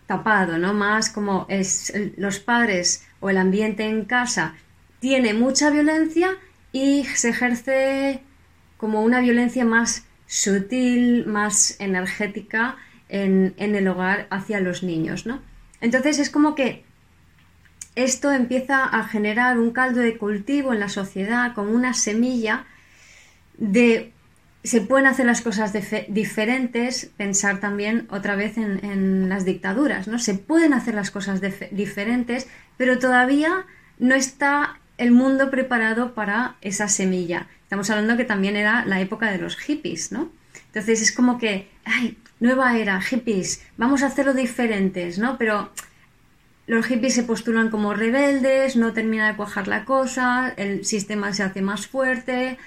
tapado, 0.06 0.58
¿no? 0.58 0.74
Más 0.74 1.10
como 1.10 1.46
es 1.50 1.94
los 2.18 2.39
padres 2.39 3.06
o 3.20 3.30
el 3.30 3.38
ambiente 3.38 3.86
en 3.86 4.06
casa 4.06 4.56
tiene 5.00 5.34
mucha 5.34 5.70
violencia 5.70 6.38
y 6.72 7.06
se 7.15 7.30
ejerce 7.30 8.22
como 8.77 9.01
una 9.01 9.22
violencia 9.22 9.63
más 9.63 10.06
sutil, 10.27 11.25
más 11.25 11.80
energética 11.80 12.77
en, 13.08 13.53
el 13.58 13.88
hogar 13.88 14.27
hacia 14.30 14.60
los 14.60 14.84
niños, 14.84 15.25
¿no? 15.25 15.42
Entonces 15.82 16.20
es 16.20 16.30
como 16.30 16.56
que 16.56 16.84
esto 17.96 18.32
empieza 18.32 18.84
a 18.84 19.08
generar 19.08 19.60
un 19.60 19.72
caldo 19.72 20.01
de 20.01 20.18
cultivo 20.18 20.74
en 20.74 20.80
la 20.80 20.89
sociedad, 20.89 21.53
como 21.53 21.72
una 21.72 21.94
semilla 21.94 22.65
de 23.57 24.13
se 24.63 24.79
pueden 24.79 25.07
hacer 25.07 25.25
las 25.25 25.41
cosas 25.41 25.74
diferentes, 26.07 27.12
pensar 27.17 27.60
también 27.60 28.07
otra 28.10 28.36
vez 28.36 28.57
en, 28.57 29.27
las 29.27 29.43
dictaduras, 29.43 30.07
¿no? 30.07 30.19
Se 30.19 30.36
pueden 30.36 30.74
hacer 30.74 30.95
las 30.95 31.12
cosas 31.12 31.41
diferentes, 31.72 32.48
pero 32.77 32.98
todavía 32.98 33.65
no 34.00 34.15
está 34.15 34.79
el 34.98 35.12
mundo 35.12 35.51
preparado 35.51 36.13
para 36.13 36.55
esa 36.62 36.88
semilla. 36.88 37.48
Estamos 37.63 37.89
hablando 37.89 38.15
que 38.15 38.24
también 38.24 38.55
era 38.55 38.86
la 38.86 39.01
época 39.01 39.29
de 39.31 39.38
los 39.38 39.57
hippies, 39.57 40.13
¿no? 40.13 40.31
Entonces 40.67 41.01
es 41.01 41.12
como 41.12 41.38
que, 41.38 41.67
ay, 41.83 42.17
nueva 42.39 42.77
era, 42.77 43.01
hippies, 43.01 43.65
vamos 43.75 44.01
a 44.01 44.07
hacerlo 44.07 44.33
diferentes, 44.33 45.17
¿no? 45.19 45.38
Pero 45.38 45.72
los 46.67 46.86
hippies 46.86 47.15
se 47.15 47.24
postulan 47.24 47.69
como 47.69 47.93
rebeldes, 47.93 48.77
no 48.77 48.93
termina 48.93 49.27
de 49.27 49.36
cuajar 49.36 49.67
la 49.67 49.83
cosa, 49.83 50.53
el 50.55 50.86
sistema 50.86 51.33
se 51.33 51.43
hace 51.43 51.62
más 51.62 51.88
fuerte, 51.88 52.57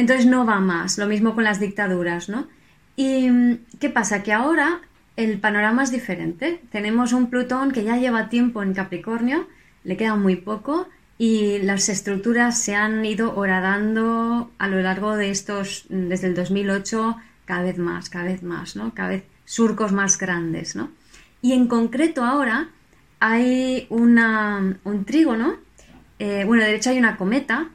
entonces 0.00 0.26
no 0.26 0.44
va 0.44 0.60
más. 0.60 0.98
Lo 0.98 1.06
mismo 1.06 1.34
con 1.34 1.44
las 1.44 1.60
dictaduras, 1.60 2.28
¿no? 2.28 2.48
¿Y 2.96 3.30
qué 3.78 3.90
pasa? 3.90 4.22
Que 4.22 4.32
ahora 4.32 4.80
el 5.16 5.38
panorama 5.38 5.82
es 5.82 5.90
diferente. 5.90 6.60
Tenemos 6.70 7.12
un 7.12 7.30
Plutón 7.30 7.72
que 7.72 7.84
ya 7.84 7.96
lleva 7.96 8.28
tiempo 8.28 8.62
en 8.62 8.74
Capricornio, 8.74 9.46
le 9.84 9.96
queda 9.96 10.16
muy 10.16 10.36
poco, 10.36 10.88
y 11.18 11.58
las 11.58 11.88
estructuras 11.88 12.58
se 12.58 12.74
han 12.74 13.04
ido 13.04 13.36
horadando 13.36 14.50
a 14.58 14.68
lo 14.68 14.80
largo 14.80 15.16
de 15.16 15.30
estos, 15.30 15.84
desde 15.90 16.28
el 16.28 16.34
2008, 16.34 17.16
cada 17.44 17.62
vez 17.62 17.78
más, 17.78 18.08
cada 18.08 18.24
vez 18.24 18.42
más, 18.42 18.76
¿no? 18.76 18.94
Cada 18.94 19.10
vez 19.10 19.24
surcos 19.44 19.92
más 19.92 20.16
grandes, 20.18 20.76
¿no? 20.76 20.90
Y 21.42 21.52
en 21.52 21.66
concreto 21.66 22.24
ahora 22.24 22.68
hay 23.18 23.86
una, 23.90 24.78
un 24.84 25.04
trígono, 25.04 25.56
eh, 26.18 26.44
bueno, 26.46 26.64
de 26.64 26.74
hecho 26.74 26.90
hay 26.90 26.98
una 26.98 27.16
cometa, 27.16 27.68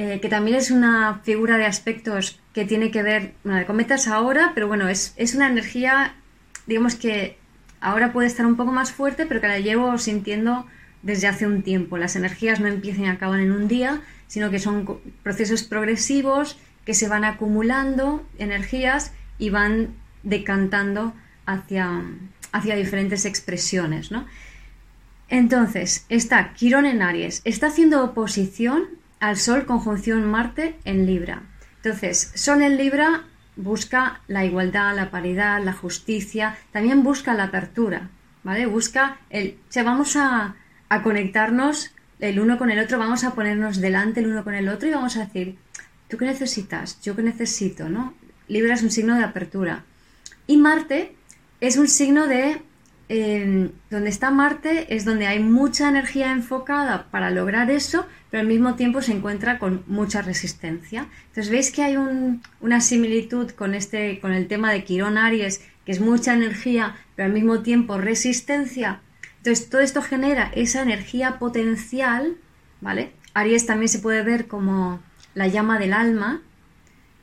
eh, 0.00 0.20
que 0.20 0.28
también 0.28 0.56
es 0.56 0.70
una 0.70 1.22
figura 1.24 1.58
de 1.58 1.66
aspectos 1.66 2.40
que 2.52 2.64
tiene 2.64 2.92
que 2.92 3.02
ver, 3.02 3.34
bueno, 3.42 3.58
de 3.58 3.66
cometas 3.66 4.06
ahora, 4.06 4.52
pero 4.54 4.68
bueno, 4.68 4.88
es, 4.88 5.12
es 5.16 5.34
una 5.34 5.48
energía, 5.48 6.14
digamos 6.68 6.94
que 6.94 7.36
ahora 7.80 8.12
puede 8.12 8.28
estar 8.28 8.46
un 8.46 8.54
poco 8.54 8.70
más 8.70 8.92
fuerte, 8.92 9.26
pero 9.26 9.40
que 9.40 9.48
la 9.48 9.58
llevo 9.58 9.98
sintiendo 9.98 10.66
desde 11.02 11.26
hace 11.26 11.48
un 11.48 11.64
tiempo. 11.64 11.98
Las 11.98 12.14
energías 12.14 12.60
no 12.60 12.68
empiezan 12.68 13.06
y 13.06 13.08
acaban 13.08 13.40
en 13.40 13.50
un 13.50 13.66
día, 13.66 14.00
sino 14.28 14.52
que 14.52 14.60
son 14.60 15.00
procesos 15.24 15.64
progresivos 15.64 16.56
que 16.84 16.94
se 16.94 17.08
van 17.08 17.24
acumulando 17.24 18.24
energías 18.38 19.12
y 19.36 19.50
van 19.50 19.96
decantando 20.22 21.12
hacia, 21.44 22.04
hacia 22.52 22.76
diferentes 22.76 23.24
expresiones. 23.24 24.12
¿no? 24.12 24.26
Entonces, 25.28 26.06
está 26.08 26.52
Quirón 26.54 26.86
en 26.86 27.02
Aries, 27.02 27.42
está 27.44 27.66
haciendo 27.66 28.04
oposición 28.04 28.97
al 29.20 29.36
Sol 29.36 29.66
conjunción 29.66 30.24
Marte 30.30 30.78
en 30.84 31.06
Libra. 31.06 31.42
Entonces, 31.76 32.32
Sol 32.34 32.62
en 32.62 32.76
Libra 32.76 33.24
busca 33.56 34.20
la 34.28 34.44
igualdad, 34.44 34.94
la 34.94 35.10
paridad, 35.10 35.62
la 35.62 35.72
justicia, 35.72 36.56
también 36.72 37.02
busca 37.02 37.34
la 37.34 37.44
apertura, 37.44 38.10
¿vale? 38.44 38.66
Busca 38.66 39.18
el, 39.30 39.58
vamos 39.84 40.16
a, 40.16 40.56
a 40.88 41.02
conectarnos 41.02 41.92
el 42.20 42.40
uno 42.40 42.58
con 42.58 42.70
el 42.70 42.78
otro, 42.78 42.98
vamos 42.98 43.24
a 43.24 43.34
ponernos 43.34 43.80
delante 43.80 44.20
el 44.20 44.28
uno 44.28 44.44
con 44.44 44.54
el 44.54 44.68
otro 44.68 44.88
y 44.88 44.92
vamos 44.92 45.16
a 45.16 45.26
decir, 45.26 45.56
¿tú 46.08 46.16
qué 46.16 46.24
necesitas? 46.24 47.00
¿Yo 47.02 47.14
qué 47.14 47.22
necesito? 47.22 47.88
¿no? 47.88 48.14
Libra 48.48 48.74
es 48.74 48.82
un 48.82 48.90
signo 48.90 49.16
de 49.16 49.24
apertura. 49.24 49.84
Y 50.46 50.56
Marte 50.56 51.14
es 51.60 51.76
un 51.76 51.88
signo 51.88 52.26
de... 52.26 52.62
Donde 53.08 54.10
está 54.10 54.30
Marte 54.30 54.94
es 54.94 55.04
donde 55.04 55.26
hay 55.26 55.40
mucha 55.40 55.88
energía 55.88 56.30
enfocada 56.30 57.06
para 57.10 57.30
lograr 57.30 57.70
eso, 57.70 58.06
pero 58.30 58.42
al 58.42 58.46
mismo 58.46 58.74
tiempo 58.74 59.00
se 59.00 59.12
encuentra 59.12 59.58
con 59.58 59.82
mucha 59.86 60.20
resistencia. 60.20 61.08
Entonces 61.28 61.50
veis 61.50 61.72
que 61.72 61.82
hay 61.82 61.96
una 62.60 62.80
similitud 62.80 63.50
con, 63.52 63.74
este, 63.74 64.20
con 64.20 64.32
el 64.32 64.46
tema 64.46 64.70
de 64.72 64.84
Quirón 64.84 65.16
Aries, 65.16 65.62
que 65.86 65.92
es 65.92 66.00
mucha 66.00 66.34
energía, 66.34 66.96
pero 67.16 67.26
al 67.26 67.32
mismo 67.32 67.60
tiempo 67.60 67.96
resistencia 67.96 69.00
entonces, 69.38 69.70
todo 69.70 69.80
esto 69.80 70.02
genera 70.02 70.50
esa 70.54 70.82
energía 70.82 71.38
potencial, 71.38 72.36
¿vale? 72.80 73.12
Aries 73.34 73.66
también 73.66 73.88
se 73.88 74.00
puede 74.00 74.22
ver 74.22 74.48
como 74.48 75.00
la 75.34 75.46
llama 75.46 75.78
del 75.78 75.92
alma. 75.92 76.42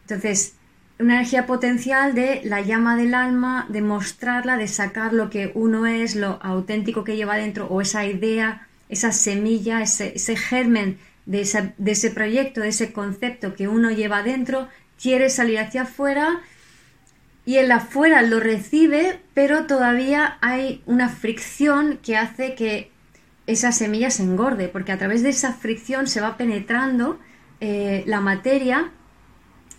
Entonces, 0.02 0.56
una 0.98 1.16
energía 1.16 1.46
potencial 1.46 2.16
de 2.16 2.42
la 2.44 2.62
llama 2.62 2.96
del 2.96 3.14
alma, 3.14 3.66
de 3.70 3.82
mostrarla, 3.82 4.58
de 4.58 4.68
sacar 4.68 5.14
lo 5.14 5.30
que 5.30 5.52
uno 5.54 5.86
es, 5.86 6.16
lo 6.16 6.40
auténtico 6.42 7.04
que 7.04 7.18
lleva 7.18 7.36
dentro, 7.36 7.68
o 7.68 7.82
esa 7.82 8.06
idea, 8.06 8.68
esa 8.88 9.12
semilla, 9.12 9.82
ese, 9.82 10.36
germen 10.38 10.98
de, 11.26 11.42
ese 11.42 12.12
proyecto, 12.12 12.62
de 12.62 12.70
ese 12.70 12.94
concepto 12.94 13.56
que 13.56 13.68
uno 13.68 13.92
lleva 13.92 14.24
dentro, 14.24 14.70
quiere 15.02 15.30
salir 15.30 15.60
hacia 15.60 15.82
afuera 15.82 16.42
y 17.46 17.58
el 17.58 17.72
afuera 17.72 18.22
lo 18.22 18.40
recibe, 18.40 19.20
pero 19.34 19.66
todavía 19.66 20.38
hay 20.42 20.82
una 20.86 21.10
fricción 21.10 22.00
que 22.02 22.18
hace 22.18 22.56
que 22.56 22.90
esa 23.48 23.72
semilla 23.72 24.10
se 24.10 24.24
engorde, 24.24 24.70
porque 24.70 24.92
a 24.94 24.98
través 24.98 25.22
de 25.22 25.30
esa 25.30 25.54
fricción 25.54 26.08
se 26.08 26.22
va 26.22 26.38
penetrando 26.38 27.20
eh, 27.60 28.04
la 28.08 28.22
materia 28.22 28.92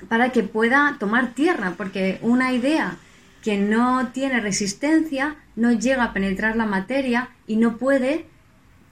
para 0.09 0.31
que 0.31 0.43
pueda 0.43 0.97
tomar 0.99 1.35
tierra, 1.35 1.75
porque 1.77 2.19
una 2.23 2.53
idea 2.53 2.97
que 3.43 3.59
no 3.59 4.09
tiene 4.09 4.41
resistencia 4.41 5.37
no 5.55 5.73
llega 5.73 6.05
a 6.05 6.13
penetrar 6.13 6.57
la 6.57 6.67
materia 6.67 7.31
y 7.47 7.57
no 7.57 7.77
puede 7.77 8.27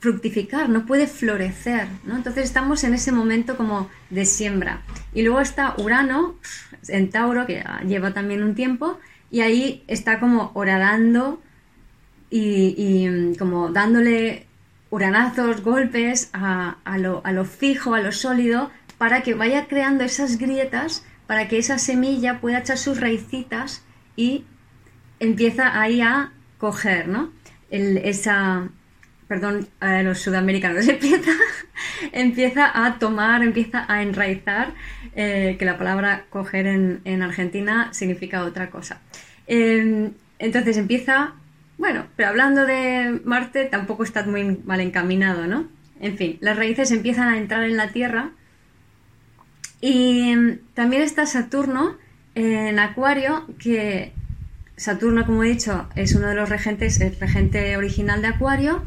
fructificar, 0.00 0.68
no 0.68 0.86
puede 0.86 1.06
florecer. 1.06 1.88
¿no? 2.04 2.16
Entonces 2.16 2.44
estamos 2.44 2.84
en 2.84 2.94
ese 2.94 3.10
momento 3.10 3.56
como 3.56 3.88
de 4.10 4.24
siembra. 4.26 4.82
Y 5.14 5.22
luego 5.22 5.40
está 5.40 5.74
Urano 5.78 6.36
en 6.88 7.10
Tauro, 7.10 7.46
que 7.46 7.64
lleva 7.86 8.12
también 8.12 8.42
un 8.42 8.54
tiempo, 8.54 8.98
y 9.30 9.40
ahí 9.40 9.82
está 9.88 10.20
como 10.20 10.52
horadando 10.54 11.40
y, 12.30 13.34
como 13.38 13.70
dándole 13.70 14.46
uranazos, 14.90 15.62
golpes 15.62 16.30
a, 16.32 16.76
lo, 16.98 17.22
a 17.24 17.32
lo 17.32 17.44
fijo, 17.44 17.94
a 17.94 18.00
lo 18.00 18.12
sólido, 18.12 18.70
para 19.04 19.22
que 19.22 19.34
vaya 19.34 19.66
creando 19.66 20.02
esas 20.02 20.38
grietas, 20.38 21.04
para 21.26 21.46
que 21.46 21.58
esa 21.58 21.76
semilla 21.76 22.40
pueda 22.40 22.60
echar 22.60 22.78
sus 22.78 22.98
raicitas 22.98 23.84
y 24.16 24.46
empieza 25.20 25.78
ahí 25.78 26.00
a 26.00 26.32
coger, 26.56 27.06
¿no? 27.06 27.30
esa, 27.68 28.70
perdón, 29.28 29.68
a 29.78 30.02
los 30.02 30.20
sudamericanos, 30.20 30.88
empieza, 30.88 31.32
empieza 32.12 32.86
a 32.86 32.98
tomar, 32.98 33.42
empieza 33.42 33.84
a 33.88 34.02
enraizar, 34.02 34.72
eh, 35.14 35.56
que 35.58 35.66
la 35.66 35.76
palabra 35.76 36.24
coger 36.30 36.66
en, 36.66 37.22
Argentina 37.22 37.92
significa 37.92 38.42
otra 38.42 38.70
cosa. 38.70 39.02
Em, 39.46 40.12
entonces 40.38 40.78
empieza, 40.78 41.34
bueno, 41.76 42.06
pero 42.16 42.30
hablando 42.30 42.64
de 42.64 43.20
Marte 43.22 43.66
tampoco 43.66 44.02
está 44.02 44.24
muy 44.24 44.62
mal 44.64 44.80
encaminado, 44.80 45.46
¿no? 45.46 45.68
En 46.00 46.16
fin, 46.16 46.38
las 46.40 46.56
raíces 46.56 46.90
empiezan 46.90 47.28
a 47.28 47.36
entrar 47.36 47.64
en 47.64 47.76
la 47.76 47.88
Tierra 47.88 48.30
y 49.86 50.30
em, 50.30 50.60
también 50.72 51.02
está 51.02 51.26
Saturno 51.26 51.98
en 52.34 52.78
Acuario, 52.78 53.44
que 53.58 54.14
Saturno, 54.78 55.26
como 55.26 55.44
he 55.44 55.48
dicho, 55.50 55.86
es 55.94 56.14
uno 56.14 56.28
de 56.28 56.34
los 56.34 56.48
regentes, 56.48 57.02
el 57.02 57.14
regente 57.20 57.76
original 57.76 58.22
de 58.22 58.28
Acuario. 58.28 58.82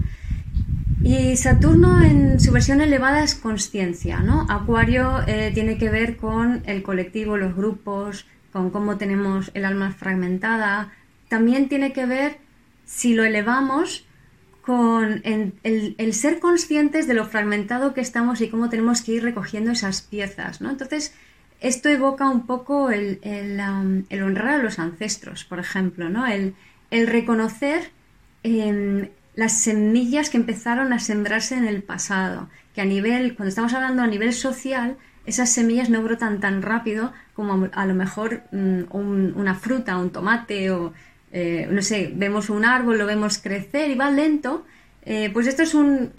Y 1.03 1.37
Saturno 1.37 2.03
en 2.03 2.39
su 2.39 2.51
versión 2.51 2.81
elevada 2.81 3.23
es 3.23 3.35
conciencia, 3.35 4.21
¿no? 4.21 4.47
Acuario 4.49 5.21
eh, 5.27 5.51
tiene 5.53 5.77
que 5.77 5.91
ver 5.91 6.17
con 6.17 6.63
el 6.65 6.81
colectivo, 6.81 7.37
los 7.37 7.55
grupos, 7.55 8.25
con 8.51 8.71
cómo 8.71 8.97
tenemos 8.97 9.51
el 9.53 9.65
alma 9.65 9.91
fragmentada. 9.91 10.93
También 11.29 11.69
tiene 11.69 11.93
que 11.93 12.07
ver, 12.07 12.39
si 12.87 13.13
lo 13.13 13.23
elevamos, 13.23 14.06
con 14.67 15.21
el, 15.23 15.53
el, 15.63 16.13
ser 16.13 16.39
conscientes 16.41 17.07
de 17.07 17.13
lo 17.13 17.23
fragmentado 17.23 17.93
que 17.93 18.01
estamos 18.01 18.41
y 18.41 18.49
cómo 18.49 18.67
tenemos 18.67 19.01
que 19.01 19.13
ir 19.13 19.23
recogiendo 19.23 19.71
esas 19.71 20.01
piezas, 20.01 20.59
¿no? 20.59 20.69
Entonces, 20.69 21.13
esto 21.61 21.87
evoca 21.87 22.29
un 22.29 22.45
poco 22.45 22.91
el, 22.91 23.21
honrar 24.11 24.59
a 24.59 24.63
los 24.63 24.77
ancestros, 24.77 25.45
por 25.45 25.59
ejemplo, 25.59 26.09
¿no? 26.09 26.27
el, 26.27 26.53
reconocer 26.91 27.91
em, 28.43 29.07
las 29.35 29.57
semillas 29.57 30.29
que 30.29 30.35
empezaron 30.35 30.91
a 30.91 30.99
sembrarse 30.99 31.55
en 31.55 31.65
el 31.65 31.81
pasado, 31.81 32.49
que 32.75 32.81
a 32.81 32.85
nivel, 32.85 33.37
cuando 33.37 33.47
estamos 33.47 33.73
hablando 33.73 34.03
a 34.03 34.07
nivel 34.07 34.33
social, 34.33 34.97
esas 35.25 35.49
semillas 35.49 35.89
no 35.89 36.03
brotan 36.03 36.41
tan 36.41 36.61
rápido 36.61 37.13
como 37.35 37.69
a, 37.71 37.85
lo 37.85 37.93
mejor 37.93 38.43
mm, 38.51 38.83
una 38.91 39.55
fruta, 39.55 39.95
un 39.95 40.09
tomate 40.09 40.71
o, 40.71 40.91
eh, 41.31 41.67
no 41.71 41.81
sé, 41.81 42.11
vemos 42.15 42.49
un 42.49 42.65
árbol, 42.65 42.97
lo 42.97 43.05
vemos 43.05 43.37
crecer 43.37 43.91
y 43.91 43.95
va 43.95 44.09
lento, 44.09 44.65
eh, 45.03 45.29
pues 45.33 45.47
esto 45.47 45.63
es 45.63 45.73
un, 45.73 46.11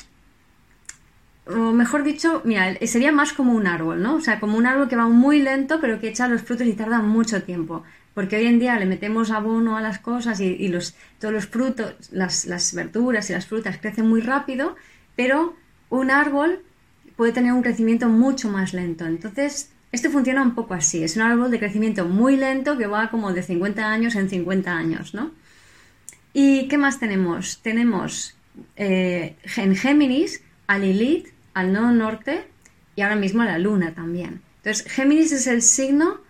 o 1.49 1.73
mejor 1.73 2.05
dicho, 2.05 2.43
mira, 2.45 2.75
sería 2.87 3.11
más 3.11 3.33
como 3.33 3.53
un 3.53 3.67
árbol, 3.67 4.03
¿no? 4.03 4.17
O 4.17 4.21
sea, 4.21 4.38
como 4.38 4.59
un 4.59 4.67
árbol 4.67 4.88
que 4.88 4.97
va 4.97 5.09
muy 5.09 5.41
lento, 5.41 5.81
pero 5.81 5.99
que 5.99 6.09
echa 6.09 6.29
los 6.29 6.43
frutos 6.43 6.67
y 6.67 6.75
tarda 6.75 7.00
mucho 7.00 7.43
tiempo. 7.43 7.85
Porque 8.12 8.37
hoy 8.37 8.47
en 8.47 8.59
día 8.59 8.79
le 8.79 8.85
metemos 8.85 9.31
abono 9.31 9.77
a 9.77 9.81
las 9.81 9.99
cosas 9.99 10.41
y, 10.41 10.69
los, 10.69 10.95
todos 11.19 11.33
los 11.33 11.47
frutos, 11.47 11.95
las, 12.11 12.75
verduras 12.75 13.31
y 13.31 13.33
las 13.33 13.47
frutas 13.47 13.79
crecen 13.79 14.09
muy 14.09 14.21
rápido, 14.21 14.77
pero 15.17 15.55
un 15.88 16.11
árbol 16.11 16.62
puede 17.17 17.33
tener 17.33 17.53
un 17.53 17.62
crecimiento 17.62 18.09
mucho 18.09 18.50
más 18.50 18.75
lento. 18.75 19.07
Entonces, 19.07 19.71
esto 19.90 20.11
funciona 20.11 20.42
un 20.42 20.54
poco 20.54 20.75
así. 20.75 21.02
Es 21.02 21.16
un 21.16 21.23
árbol 21.23 21.50
de 21.50 21.59
crecimiento 21.59 22.04
muy 22.04 22.37
lento 22.37 22.76
que 22.76 22.87
va 22.87 23.11
como 23.11 23.33
de 23.33 23.42
50 23.42 23.90
años 23.90 24.14
en 24.16 24.28
50 24.28 24.71
años, 24.71 25.14
¿no? 25.14 25.30
¿Y 26.33 26.68
qué 26.68 26.78
más 26.78 27.00
tenemos? 27.00 27.61
Tenemos 27.62 28.37
eh, 28.76 29.37
en 29.57 29.76
Géminis 29.76 30.42
a 30.66 30.78
Lilith, 30.78 31.28
al 31.54 31.73
nodo 31.73 31.90
norte 31.92 32.45
y 32.97 33.02
ahora 33.02 33.16
mismo 33.16 33.42
a 33.42 33.47
la 33.47 33.59
luna 33.59 33.94
también. 33.94 34.42
Entonces, 34.59 34.90
Géminis 34.92 35.33
es 35.33 35.46
el 35.46 35.62
signo 35.62 36.20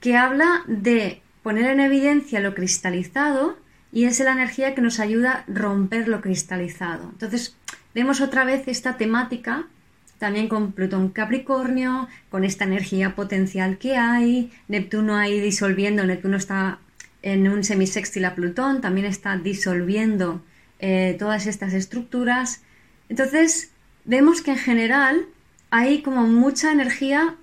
que 0.00 0.16
habla 0.16 0.62
de 0.66 1.22
poner 1.42 1.70
en 1.70 1.80
evidencia 1.80 2.40
lo 2.40 2.54
cristalizado 2.54 3.58
y 3.90 4.04
es 4.04 4.20
la 4.20 4.32
energía 4.32 4.74
que 4.74 4.82
nos 4.82 5.00
ayuda 5.00 5.32
a 5.32 5.44
romper 5.48 6.08
lo 6.08 6.20
cristalizado. 6.20 7.08
Entonces, 7.12 7.56
vemos 7.94 8.20
otra 8.20 8.44
vez 8.44 8.68
esta 8.68 8.98
temática 8.98 9.66
también 10.18 10.48
con 10.48 10.72
Plutón 10.72 11.10
Capricornio, 11.10 12.08
con 12.30 12.44
esta 12.44 12.64
energía 12.64 13.14
potencial 13.14 13.78
que 13.78 13.96
hay, 13.96 14.50
Neptuno 14.68 15.16
ahí 15.16 15.40
disolviendo, 15.40 16.04
Neptuno 16.04 16.36
está 16.36 16.78
en 17.22 17.48
un 17.48 17.64
semisextil 17.64 18.24
a 18.24 18.34
Plutón, 18.34 18.80
también 18.80 19.06
está 19.06 19.36
disolviendo 19.36 20.42
eh, 20.78 21.16
todas 21.18 21.46
estas 21.46 21.72
estructuras. 21.72 22.62
Entonces, 23.08 23.70
vemos 24.04 24.42
que 24.42 24.52
en 24.52 24.58
general 24.58 25.26
hay 25.70 26.02
como 26.02 26.26
mucha 26.26 26.72
energía 26.72 27.36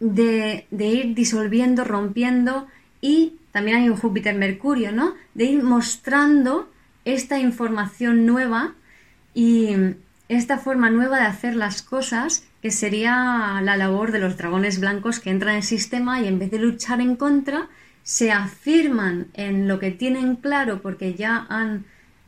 de, 0.00 0.66
ir 0.70 1.14
disolviendo, 1.14 1.84
rompiendo 1.84 2.66
y 3.00 3.36
también 3.52 3.76
hay 3.78 3.88
un 3.88 3.96
Júpiter-Mercurio, 3.96 4.92
¿no? 4.92 5.14
De 5.34 5.44
ir 5.44 5.62
mostrando 5.62 6.70
esta 7.04 7.38
información 7.38 8.26
nueva 8.26 8.74
y 9.34 9.74
esta 10.36 10.58
forma 10.58 10.90
nueva 10.90 11.18
de 11.18 11.26
hacer 11.26 11.56
las 11.56 11.82
cosas 11.82 12.44
que 12.60 12.70
sería 12.70 13.60
la 13.62 13.76
labor 13.76 14.12
de 14.12 14.20
los 14.20 14.36
dragones 14.36 14.80
blancos 14.80 15.20
que 15.20 15.30
entran 15.30 15.54
en 15.54 15.58
el 15.58 15.62
sistema 15.62 16.20
y 16.20 16.28
en 16.28 16.38
vez 16.38 16.50
de 16.50 16.58
luchar 16.58 17.00
en 17.00 17.16
contra, 17.16 17.68
se 18.02 18.32
afirman 18.32 19.28
en 19.34 19.68
lo 19.68 19.78
que 19.78 19.90
tienen 19.90 20.36
claro 20.36 20.82
porque 20.82 21.14
ya 21.14 21.46
han 21.48 21.84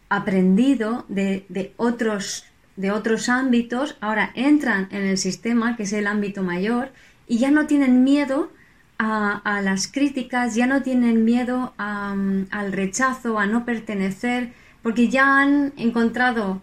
aprendido 0.09 1.05
de, 1.09 1.47
de 1.49 1.73
otros 1.77 2.45
de 2.77 2.91
otros 2.91 3.29
ámbitos, 3.29 3.97
ahora 4.01 4.31
entran 4.35 4.89
en 4.91 5.03
el 5.03 5.19
sistema, 5.19 5.77
que 5.77 5.85
es 5.85 5.93
el 5.93 6.07
ámbito 6.07 6.43
mayor, 6.43 6.91
y 7.29 7.39
ya 7.39 7.51
no 7.51 7.67
tienen 7.67 8.05
miedo 8.05 8.51
a, 8.99 9.61
las 9.63 9.89
críticas, 9.89 10.55
ya 10.55 10.67
no 10.67 10.83
tienen 10.83 11.25
miedo 11.25 11.75
al 11.77 12.73
rechazo, 12.73 13.39
a 13.39 13.47
no 13.47 13.65
pertenecer, 13.65 14.53
porque 14.83 15.09
ya 15.09 15.41
han 15.41 15.73
encontrado 15.77 16.63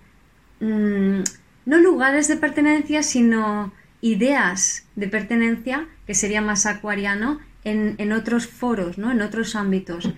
mm, 0.62 1.24
no 1.66 1.78
lugares 1.78 2.28
de 2.28 2.38
pertenencia, 2.38 3.04
sino 3.04 3.74
ideas 4.02 4.86
de 4.96 5.08
pertenencia, 5.08 5.88
que 6.08 6.16
sería 6.16 6.42
más 6.42 6.66
acuariano, 6.66 7.40
en, 7.64 7.96
en 7.98 8.12
otros 8.12 8.48
foros, 8.48 8.98
¿no? 8.98 9.12
en 9.12 9.22
otros 9.22 9.56
ámbitos. 9.56 10.10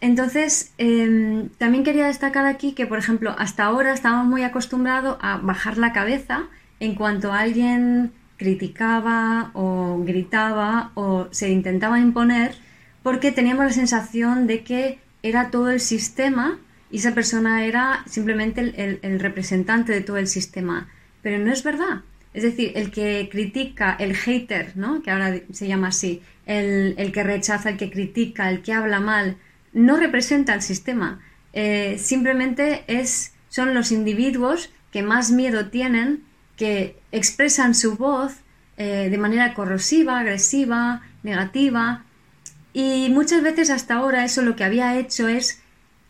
Entonces, 0.00 0.72
em, 0.78 1.48
también 1.58 1.84
quería 1.84 2.06
destacar 2.06 2.46
aquí 2.46 2.72
que, 2.72 2.86
por 2.86 2.98
ejemplo, 2.98 3.34
hasta 3.38 3.64
ahora 3.64 3.92
estábamos 3.92 4.26
muy 4.26 4.42
acostumbrados 4.42 5.16
a 5.20 5.36
bajar 5.36 5.78
la 5.78 5.92
cabeza 5.92 6.44
en 6.80 6.96
cuanto 6.96 7.32
alguien 7.32 8.12
criticaba 8.36 9.52
o 9.54 10.02
gritaba 10.04 10.90
o 10.94 11.28
se 11.30 11.50
intentaba 11.50 12.00
imponer, 12.00 12.56
porque 13.04 13.30
teníamos 13.30 13.66
la 13.66 13.72
sensación 13.72 14.48
de 14.48 14.64
que 14.64 14.98
era 15.22 15.50
todo 15.50 15.70
el 15.70 15.78
sistema 15.78 16.58
y 16.92 16.98
esa 16.98 17.14
persona 17.14 17.64
era 17.64 18.04
simplemente 18.06 18.60
el, 19.02 19.18
representante 19.18 19.92
de 19.92 20.02
todo 20.02 20.18
el 20.18 20.28
sistema. 20.28 20.88
Pero 21.22 21.38
no 21.38 21.50
es 21.50 21.64
verdad. 21.64 22.02
Es 22.34 22.42
decir, 22.42 22.72
el 22.76 22.90
que 22.90 23.28
critica, 23.32 23.96
el 23.98 24.14
hater, 24.14 24.76
¿no? 24.76 25.02
que 25.02 25.10
ahora 25.10 25.40
se 25.52 25.66
llama 25.66 25.88
así, 25.88 26.22
el, 26.46 26.94
el 26.98 27.10
que 27.10 27.22
rechaza, 27.22 27.70
el 27.70 27.76
que 27.78 27.90
critica, 27.90 28.50
el 28.50 28.62
que 28.62 28.74
habla 28.74 29.00
mal, 29.00 29.38
no 29.72 29.96
representa 29.96 30.52
al 30.52 30.62
sistema, 30.62 31.20
eh, 31.52 31.96
simplemente 31.98 32.84
es, 32.86 33.32
son 33.48 33.74
los 33.74 33.90
individuos 33.90 34.70
que 34.90 35.02
más 35.02 35.30
miedo 35.30 35.68
tienen, 35.68 36.24
que 36.56 36.98
expresan 37.10 37.74
su 37.74 37.96
voz 37.96 38.34
eh, 38.76 39.08
de 39.10 39.18
manera 39.18 39.54
corrosiva, 39.54 40.18
agresiva, 40.18 41.02
negativa, 41.22 42.04
y 42.74 43.08
muchas 43.10 43.42
veces 43.42 43.70
hasta 43.70 43.94
ahora 43.94 44.24
eso 44.24 44.42
lo 44.42 44.56
que 44.56 44.64
había 44.64 44.98
hecho 44.98 45.28
es 45.28 45.62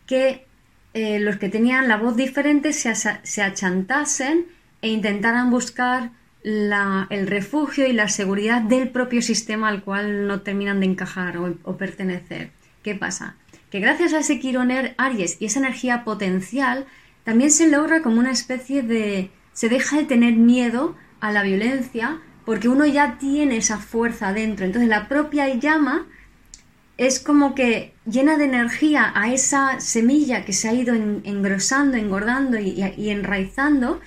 que 0.07 0.45
eh, 0.93 1.19
los 1.19 1.37
que 1.37 1.49
tenían 1.49 1.87
la 1.87 1.97
voz 1.97 2.15
diferente 2.15 2.73
se, 2.73 2.93
se 2.95 3.41
achantasen 3.41 4.45
e 4.81 4.89
intentaran 4.89 5.49
buscar 5.49 6.11
el 6.43 7.27
refugio 7.27 7.87
y 7.87 7.93
la 7.93 8.09
seguridad 8.09 8.61
del 8.61 8.89
propio 8.89 9.21
sistema 9.21 9.69
al 9.69 9.81
cual 9.81 10.27
no 10.27 10.41
terminan 10.41 10.81
de 10.81 10.87
encajar 10.87 11.37
o 11.37 11.77
pertenecer. 11.77 12.51
¿Qué 12.81 12.95
pasa? 12.95 13.37
que 13.73 13.79
gracias 13.79 14.13
a 14.13 14.19
ese 14.19 14.39
Quironer 14.39 14.93
Aries 14.99 15.37
y 15.39 15.45
esa 15.45 15.57
energía 15.57 16.03
potencial, 16.03 16.85
también 17.23 17.49
se 17.49 17.71
logra 17.71 18.03
como 18.03 18.19
una 18.19 18.29
especie 18.29 18.83
de... 18.83 19.31
se 19.53 19.67
deja 19.67 19.97
de 19.97 20.03
tener 20.03 20.35
miedo 20.35 20.95
a 21.19 21.31
la 21.31 21.41
violencia 21.41 22.19
porque 22.45 22.69
uno 22.69 22.85
ya 22.85 23.17
tiene 23.17 23.57
esa 23.57 23.79
fuerza 23.79 24.31
dentro. 24.31 24.67
Entonces 24.67 24.87
la 24.87 25.07
propia 25.07 25.55
llama 25.55 26.05
es 26.97 27.19
como 27.19 27.55
que 27.55 27.93
llena 28.05 28.37
de 28.37 28.45
energía 28.45 29.11
a 29.15 29.33
esa 29.33 29.79
semilla 29.79 30.45
que 30.45 30.53
se 30.53 30.69
ha 30.69 30.73
ido 30.73 30.93
engrosando, 30.93 31.97
engordando 31.97 32.59
y, 32.59 33.09
enraizando. 33.09 33.99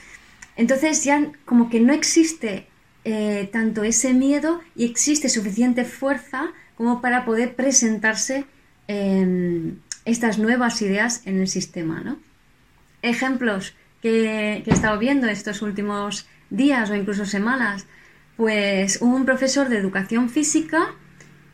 Entonces 0.57 1.05
ya 1.05 1.31
como 1.45 1.69
que 1.69 1.81
no 1.81 1.93
existe 1.93 2.67
eh, 3.05 3.49
tanto 3.53 3.83
ese 3.83 4.15
miedo 4.15 4.61
y 4.75 4.85
existe 4.85 5.29
suficiente 5.29 5.85
fuerza 5.85 6.53
como 6.77 7.01
para 7.01 7.25
poder 7.25 7.55
presentarse 7.57 8.45
estas 10.05 10.39
nuevas 10.39 10.81
ideas 10.81 11.23
en 11.25 11.41
el 11.41 11.49
sistema. 11.49 12.03
¿no? 12.03 12.19
Ejemplos 13.03 13.75
que, 14.01 14.63
que 14.65 14.71
he 14.71 14.75
estado 14.75 14.99
viendo 14.99 15.27
estos 15.27 15.61
últimos 15.61 16.29
días 16.51 16.89
o 16.91 16.95
incluso 16.95 17.27
semanas, 17.27 17.87
pues 18.37 19.03
un 19.03 19.25
profesor 19.25 19.69
de 19.69 19.79
educación 19.79 20.31
física 20.31 20.95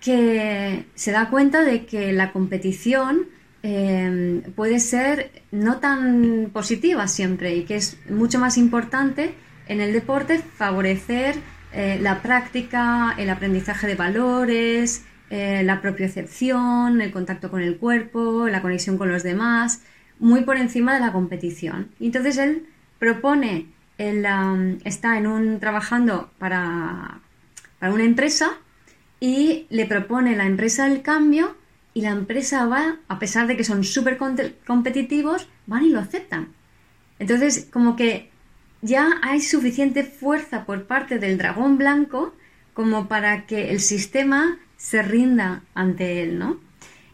que 0.02 0.84
se 0.94 1.12
da 1.12 1.30
cuenta 1.30 1.62
de 1.62 1.86
que 1.86 2.12
la 2.12 2.32
competición 2.32 3.28
em, 3.62 4.42
puede 4.54 4.80
ser 4.80 5.30
no 5.52 5.78
tan 5.78 6.50
positiva 6.52 7.06
siempre 7.06 7.54
y 7.54 7.64
que 7.64 7.76
es 7.76 7.96
mucho 8.10 8.40
más 8.40 8.58
importante 8.58 9.34
en 9.68 9.80
el 9.80 9.92
deporte 9.92 10.38
favorecer 10.38 11.36
eh, 11.72 11.98
la 12.02 12.20
práctica, 12.20 13.14
el 13.16 13.30
aprendizaje 13.30 13.86
de 13.86 13.94
valores, 13.94 15.04
eh, 15.30 15.62
la 15.64 15.80
propiocepción, 15.80 17.00
el 17.00 17.12
contacto 17.12 17.50
con 17.50 17.62
el 17.62 17.78
cuerpo, 17.78 18.48
la 18.48 18.60
conexión 18.60 18.98
con 18.98 19.08
los 19.08 19.22
demás, 19.22 19.82
muy 20.18 20.42
por 20.42 20.56
encima 20.56 20.94
de 20.94 21.00
la 21.00 21.12
competición. 21.12 21.92
entonces 22.00 22.38
él 22.38 22.66
propone, 22.98 23.68
él 23.98 24.26
está 24.84 25.16
en 25.16 25.26
un, 25.28 25.60
trabajando 25.60 26.30
para, 26.38 27.20
para 27.78 27.92
una 27.92 28.04
empresa 28.04 28.58
y 29.22 29.66
le 29.70 29.86
propone 29.86 30.34
la 30.34 30.46
empresa 30.46 30.88
el 30.88 31.00
cambio 31.00 31.56
y 31.94 32.00
la 32.00 32.10
empresa 32.10 32.66
va, 32.66 32.96
a 33.06 33.20
pesar 33.20 33.46
de 33.46 33.56
que 33.56 33.62
son 33.62 33.84
súper 33.84 34.18
competitivos, 34.66 35.48
van 35.68 35.84
y 35.84 35.90
lo 35.90 36.00
aceptan. 36.00 36.48
Entonces, 37.20 37.68
como 37.72 37.94
que 37.94 38.30
ya 38.80 39.20
hay 39.22 39.40
suficiente 39.40 40.02
fuerza 40.02 40.66
por 40.66 40.88
parte 40.88 41.20
del 41.20 41.38
dragón 41.38 41.78
blanco 41.78 42.34
como 42.74 43.06
para 43.06 43.46
que 43.46 43.70
el 43.70 43.78
sistema 43.78 44.58
se 44.76 45.02
rinda 45.02 45.62
ante 45.72 46.24
él, 46.24 46.40
¿no? 46.40 46.58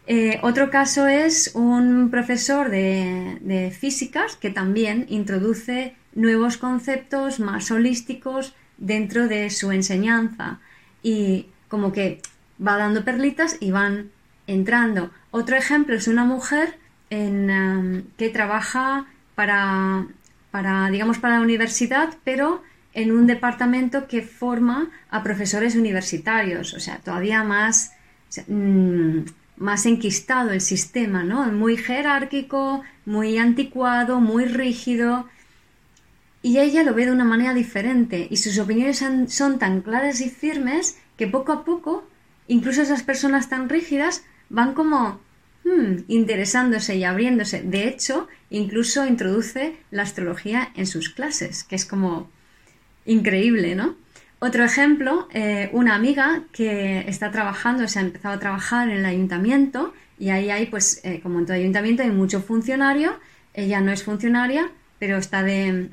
Eh, 0.07 0.39
otro 0.41 0.71
caso 0.71 1.05
es 1.05 1.51
un 1.53 2.09
profesor 2.09 2.71
de, 2.71 3.37
de 3.41 3.69
físicas 3.69 4.35
que 4.35 4.49
también 4.49 5.05
introduce 5.09 5.93
nuevos 6.15 6.57
conceptos 6.57 7.39
más 7.39 7.69
holísticos 7.69 8.55
dentro 8.79 9.27
de 9.27 9.51
su 9.51 9.71
enseñanza 9.71 10.59
y 11.03 11.49
como 11.69 11.93
que 11.93 12.21
va 12.65 12.75
dando 12.75 13.05
perlitas 13.05 13.55
y 13.61 13.71
van 13.71 14.11
entrando. 14.47 15.11
Otro 15.31 15.55
ejemplo 15.55 15.95
es 15.95 16.07
una 16.07 16.25
mujer 16.25 16.77
en, 17.09 17.49
um, 17.49 18.03
que 18.17 18.29
trabaja 18.29 19.05
para, 19.35 20.07
para, 20.51 20.89
digamos, 20.89 21.19
para 21.19 21.35
la 21.35 21.41
universidad, 21.41 22.09
pero 22.23 22.61
en 22.93 23.11
un 23.11 23.27
departamento 23.27 24.07
que 24.07 24.21
forma 24.21 24.89
a 25.09 25.23
profesores 25.23 25.75
universitarios, 25.75 26.73
o 26.73 26.79
sea, 26.79 26.97
todavía 26.97 27.43
más, 27.43 27.93
mm, 28.47 29.19
más 29.57 29.85
enquistado 29.85 30.51
el 30.51 30.61
sistema, 30.61 31.23
¿no? 31.23 31.45
Muy 31.51 31.77
jerárquico, 31.77 32.81
muy 33.05 33.37
anticuado, 33.37 34.19
muy 34.19 34.45
rígido. 34.45 35.27
Y 36.41 36.57
ella 36.57 36.83
lo 36.83 36.93
ve 36.93 37.05
de 37.05 37.11
una 37.11 37.25
manera 37.25 37.53
diferente 37.53 38.27
y 38.29 38.37
sus 38.37 38.57
opiniones 38.57 39.03
son 39.27 39.59
tan 39.59 39.81
claras 39.81 40.21
y 40.21 40.29
firmes 40.29 40.97
que 41.19 41.27
poco 41.27 41.51
a 41.51 41.65
poco, 41.65 42.07
incluso 42.47 42.81
esas 42.81 43.03
personas 43.03 43.49
tan 43.49 43.67
rígidas 43.67 44.23
van 44.47 44.73
como 44.73 45.19
hmm, 45.65 46.05
interesándose 46.07 46.95
y 46.95 47.03
abriéndose. 47.03 47.61
De 47.61 47.89
hecho, 47.89 48.29
incluso 48.49 49.05
introduce 49.05 49.75
la 49.91 50.03
astrología 50.03 50.71
en 50.75 50.87
sus 50.87 51.09
clases, 51.09 51.65
que 51.65 51.75
es 51.75 51.85
como 51.85 52.31
increíble, 53.05 53.75
¿no? 53.75 53.97
Otro 54.39 54.63
ejemplo, 54.63 55.27
eh, 55.33 55.69
una 55.73 55.93
amiga 55.93 56.43
que 56.53 56.99
está 57.09 57.31
trabajando, 57.31 57.85
se 57.89 57.99
ha 57.99 58.03
empezado 58.03 58.35
a 58.35 58.39
trabajar 58.39 58.89
en 58.89 58.99
el 58.99 59.05
ayuntamiento 59.05 59.93
y 60.17 60.29
ahí 60.29 60.49
hay, 60.49 60.67
pues, 60.67 61.01
eh, 61.03 61.19
como 61.21 61.39
en 61.39 61.45
todo 61.45 61.57
ayuntamiento, 61.57 62.03
hay 62.03 62.11
mucho 62.11 62.41
funcionario. 62.41 63.19
Ella 63.53 63.81
no 63.81 63.91
es 63.91 64.03
funcionaria, 64.03 64.71
pero 64.99 65.17
está 65.17 65.43
de, 65.43 65.89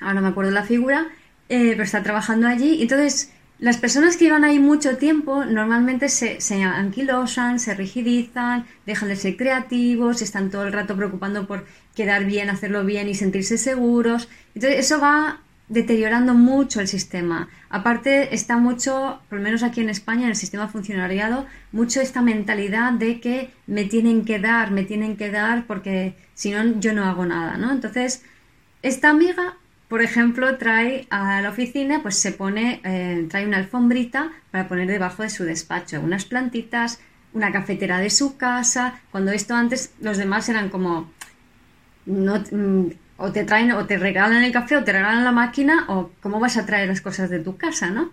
ahora 0.00 0.14
no 0.14 0.22
me 0.22 0.28
acuerdo 0.28 0.50
la 0.50 0.64
figura, 0.64 1.06
eh, 1.48 1.70
pero 1.70 1.84
está 1.84 2.02
trabajando 2.02 2.48
allí. 2.48 2.82
Entonces, 2.82 3.32
las 3.60 3.76
personas 3.76 4.16
que 4.16 4.24
llevan 4.24 4.44
ahí 4.44 4.58
mucho 4.58 4.96
tiempo 4.96 5.44
normalmente 5.44 6.08
se, 6.08 6.40
se, 6.40 6.62
anquilosan, 6.62 7.60
se 7.60 7.74
rigidizan, 7.74 8.66
dejan 8.86 9.10
de 9.10 9.16
ser 9.16 9.36
creativos, 9.36 10.22
están 10.22 10.50
todo 10.50 10.66
el 10.66 10.72
rato 10.72 10.96
preocupando 10.96 11.46
por 11.46 11.66
quedar 11.94 12.24
bien, 12.24 12.48
hacerlo 12.48 12.84
bien 12.86 13.06
y 13.08 13.14
sentirse 13.14 13.58
seguros. 13.58 14.30
Entonces 14.54 14.80
eso 14.80 14.98
va 14.98 15.40
deteriorando 15.68 16.32
mucho 16.32 16.80
el 16.80 16.88
sistema. 16.88 17.50
Aparte 17.68 18.34
está 18.34 18.56
mucho, 18.56 19.20
por 19.28 19.38
lo 19.38 19.44
menos 19.44 19.62
aquí 19.62 19.82
en 19.82 19.90
España, 19.90 20.22
en 20.22 20.30
el 20.30 20.36
sistema 20.36 20.66
funcionariado, 20.68 21.46
mucho 21.70 22.00
esta 22.00 22.22
mentalidad 22.22 22.92
de 22.94 23.20
que 23.20 23.50
me 23.66 23.84
tienen 23.84 24.24
que 24.24 24.38
dar, 24.38 24.70
me 24.70 24.84
tienen 24.84 25.18
que 25.18 25.30
dar 25.30 25.66
porque 25.66 26.16
si 26.32 26.50
no 26.50 26.80
yo 26.80 26.94
no 26.94 27.04
hago 27.04 27.26
nada, 27.26 27.58
¿no? 27.58 27.70
Entonces, 27.70 28.24
esta 28.82 29.10
amiga 29.10 29.58
por 29.90 30.02
ejemplo, 30.02 30.56
trae 30.56 31.08
a 31.10 31.42
la 31.42 31.50
oficina, 31.50 32.00
pues 32.00 32.16
se 32.16 32.30
pone, 32.30 32.80
eh, 32.84 33.26
trae 33.28 33.44
una 33.44 33.56
alfombrita 33.56 34.30
para 34.52 34.68
poner 34.68 34.86
debajo 34.86 35.24
de 35.24 35.30
su 35.30 35.42
despacho, 35.42 36.00
unas 36.00 36.24
plantitas, 36.24 37.00
una 37.32 37.50
cafetera 37.50 37.98
de 37.98 38.08
su 38.08 38.36
casa, 38.36 39.00
cuando 39.10 39.32
esto 39.32 39.56
antes 39.56 39.92
los 40.00 40.16
demás 40.16 40.48
eran 40.48 40.68
como, 40.68 41.10
no, 42.06 42.36
mm, 42.52 42.92
o 43.16 43.32
te 43.32 43.42
traen, 43.42 43.72
o 43.72 43.84
te 43.86 43.98
regalan 43.98 44.44
el 44.44 44.52
café, 44.52 44.76
o 44.76 44.84
te 44.84 44.92
regalan 44.92 45.24
la 45.24 45.32
máquina, 45.32 45.86
o 45.88 46.12
cómo 46.22 46.38
vas 46.38 46.56
a 46.56 46.66
traer 46.66 46.86
las 46.86 47.00
cosas 47.00 47.28
de 47.28 47.40
tu 47.40 47.56
casa, 47.56 47.90
¿no? 47.90 48.12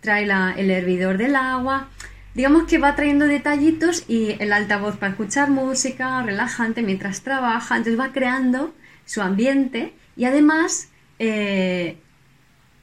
Trae 0.00 0.24
el 0.24 0.70
hervidor 0.72 1.18
del 1.18 1.36
agua, 1.36 1.88
digamos 2.34 2.64
que 2.64 2.78
va 2.78 2.96
trayendo 2.96 3.28
detallitos 3.28 4.06
y 4.08 4.34
el 4.40 4.52
altavoz 4.52 4.96
para 4.96 5.12
escuchar 5.12 5.50
música 5.50 6.20
relajante 6.22 6.82
mientras 6.82 7.22
trabaja, 7.22 7.76
entonces 7.76 8.00
va 8.00 8.10
creando 8.10 8.74
su 9.04 9.22
ambiente 9.22 9.94
y 10.16 10.24
además 10.24 10.88
eh, 11.24 11.98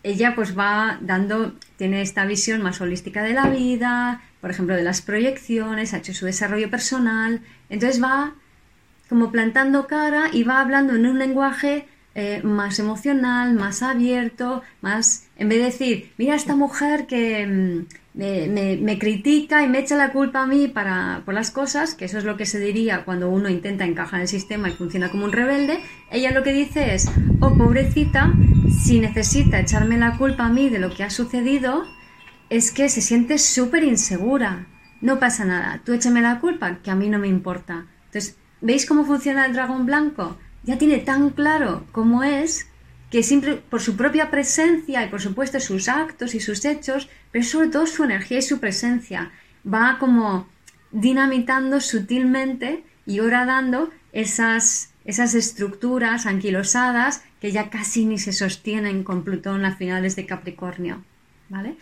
ella 0.01 0.33
pues 0.33 0.57
va 0.57 0.97
dando, 1.01 1.55
tiene 1.75 2.01
esta 2.01 2.23
visión 2.23 2.61
más 2.61 2.79
holística 2.79 3.21
de 3.21 3.33
la 3.33 3.49
vida, 3.49 4.21
por 4.39 4.49
ejemplo, 4.49 4.77
de 4.77 4.83
las 4.83 5.01
proyecciones, 5.01 5.93
ha 5.93 5.97
hecho 5.97 6.13
su 6.13 6.25
desarrollo 6.25 6.69
personal, 6.69 7.41
entonces 7.69 8.01
va 8.01 8.35
como 9.09 9.29
plantando 9.29 9.87
cara 9.87 10.29
y 10.31 10.43
va 10.43 10.61
hablando 10.61 10.95
en 10.95 11.05
un 11.05 11.19
lenguaje 11.19 11.85
eh, 12.15 12.39
más 12.43 12.79
emocional, 12.79 13.55
más 13.55 13.83
abierto, 13.83 14.63
más, 14.79 15.27
en 15.39 15.47
vez 15.47 15.59
de 15.59 15.65
decir, 15.65 16.11
mira 16.17 16.35
esta 16.35 16.53
mujer 16.53 17.07
que 17.07 17.47
mm, 17.47 17.85
me, 18.13 18.99
critica 18.99 19.63
y 19.63 19.69
me 19.69 19.79
echa 19.79 19.95
la 19.95 20.11
culpa 20.11 20.43
a 20.43 20.45
mí 20.45 20.67
para, 20.67 21.21
por 21.23 21.33
las 21.33 21.49
cosas, 21.49 21.95
que 21.95 22.03
eso 22.05 22.17
es 22.17 22.25
lo 22.25 22.35
que 22.35 22.45
se 22.45 22.59
diría 22.59 23.05
cuando 23.05 23.29
uno 23.29 23.47
intenta 23.47 23.85
encajar 23.85 24.15
en 24.15 24.21
el 24.23 24.27
sistema 24.27 24.67
y 24.67 24.73
funciona 24.73 25.09
como 25.09 25.23
un 25.23 25.31
rebelde, 25.31 25.79
ella 26.11 26.31
lo 26.31 26.43
que 26.43 26.51
dice 26.51 26.93
es, 26.93 27.09
oh 27.39 27.55
pobrecita, 27.57 28.33
si 28.83 28.99
necesita 28.99 29.61
echarme 29.61 29.97
la 29.97 30.17
culpa 30.17 30.43
a 30.43 30.49
mí 30.49 30.67
de 30.67 30.79
lo 30.79 30.93
que 30.93 31.05
ha 31.05 31.09
sucedido, 31.09 31.85
es 32.49 32.71
que 32.71 32.89
se 32.89 32.99
siente 32.99 33.37
súper 33.37 33.85
insegura. 33.85 34.67
No 34.99 35.19
pasa 35.19 35.45
nada, 35.45 35.81
tú 35.85 35.93
échame 35.93 36.21
la 36.21 36.41
culpa, 36.41 36.79
que 36.83 36.91
a 36.91 36.95
mí 36.95 37.07
no 37.07 37.17
me 37.17 37.29
importa. 37.29 37.85
Entonces, 38.07 38.35
¿veis 38.59 38.85
cómo 38.85 39.05
funciona 39.05 39.45
el 39.45 39.53
dragón 39.53 39.85
blanco? 39.85 40.37
Ya 40.63 40.77
tiene 40.77 40.97
tan 40.97 41.29
claro 41.29 41.85
cómo 41.93 42.23
es 42.23 42.68
que 43.09 43.23
siempre 43.23 43.55
por 43.55 43.81
su 43.81 43.95
propia 43.95 44.29
presencia 44.29 45.03
y 45.03 45.09
por 45.09 45.21
supuesto 45.21 45.59
sus 45.59 45.89
actos 45.89 46.35
y 46.35 46.39
sus 46.39 46.63
hechos, 46.65 47.09
pero 47.31 47.43
sobre 47.43 47.69
todo 47.69 47.87
su 47.87 48.03
energía 48.03 48.39
y 48.39 48.43
su 48.43 48.59
presencia, 48.59 49.31
va 49.65 49.97
como 49.99 50.47
dinamitando 50.91 51.81
sutilmente 51.81 52.83
y 53.05 53.19
horadando 53.19 53.91
esas, 54.13 54.91
esas 55.05 55.33
estructuras 55.33 56.25
anquilosadas 56.25 57.23
que 57.41 57.51
ya 57.51 57.69
casi 57.69 58.05
ni 58.05 58.19
se 58.19 58.33
sostienen 58.33 59.03
con 59.03 59.23
Plutón 59.23 59.65
a 59.65 59.75
finales 59.75 60.15
de 60.15 60.25
Capricornio. 60.25 61.03
¿vale? 61.49 61.75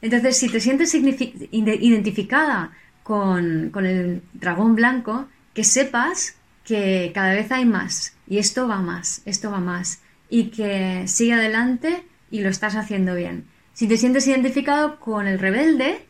Entonces, 0.00 0.38
si 0.38 0.48
te 0.48 0.60
sientes 0.60 0.94
identificada 0.94 2.72
con, 3.02 3.70
con 3.70 3.84
el 3.86 4.22
dragón 4.32 4.76
blanco, 4.76 5.26
que 5.54 5.64
sepas 5.64 6.36
que 6.64 7.10
cada 7.14 7.32
vez 7.34 7.50
hay 7.50 7.64
más 7.64 8.14
y 8.28 8.38
esto 8.38 8.68
va 8.68 8.80
más, 8.80 9.22
esto 9.24 9.50
va 9.50 9.58
más 9.58 10.00
y 10.28 10.50
que 10.50 11.06
sigue 11.06 11.34
adelante 11.34 12.04
y 12.30 12.40
lo 12.40 12.48
estás 12.48 12.76
haciendo 12.76 13.14
bien. 13.14 13.46
Si 13.72 13.86
te 13.86 13.96
sientes 13.96 14.26
identificado 14.26 14.98
con 14.98 15.26
el 15.26 15.38
rebelde, 15.38 16.04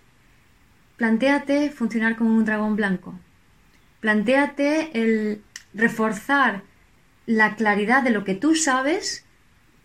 plantéate 0.96 1.70
funcionar 1.70 2.16
como 2.16 2.34
un 2.34 2.44
dragón 2.44 2.76
blanco. 2.76 3.18
Plantéate 4.00 4.90
el 5.00 5.42
reforzar 5.74 6.62
la 7.26 7.56
claridad 7.56 8.02
de 8.02 8.10
lo 8.10 8.24
que 8.24 8.34
tú 8.34 8.54
sabes 8.54 9.24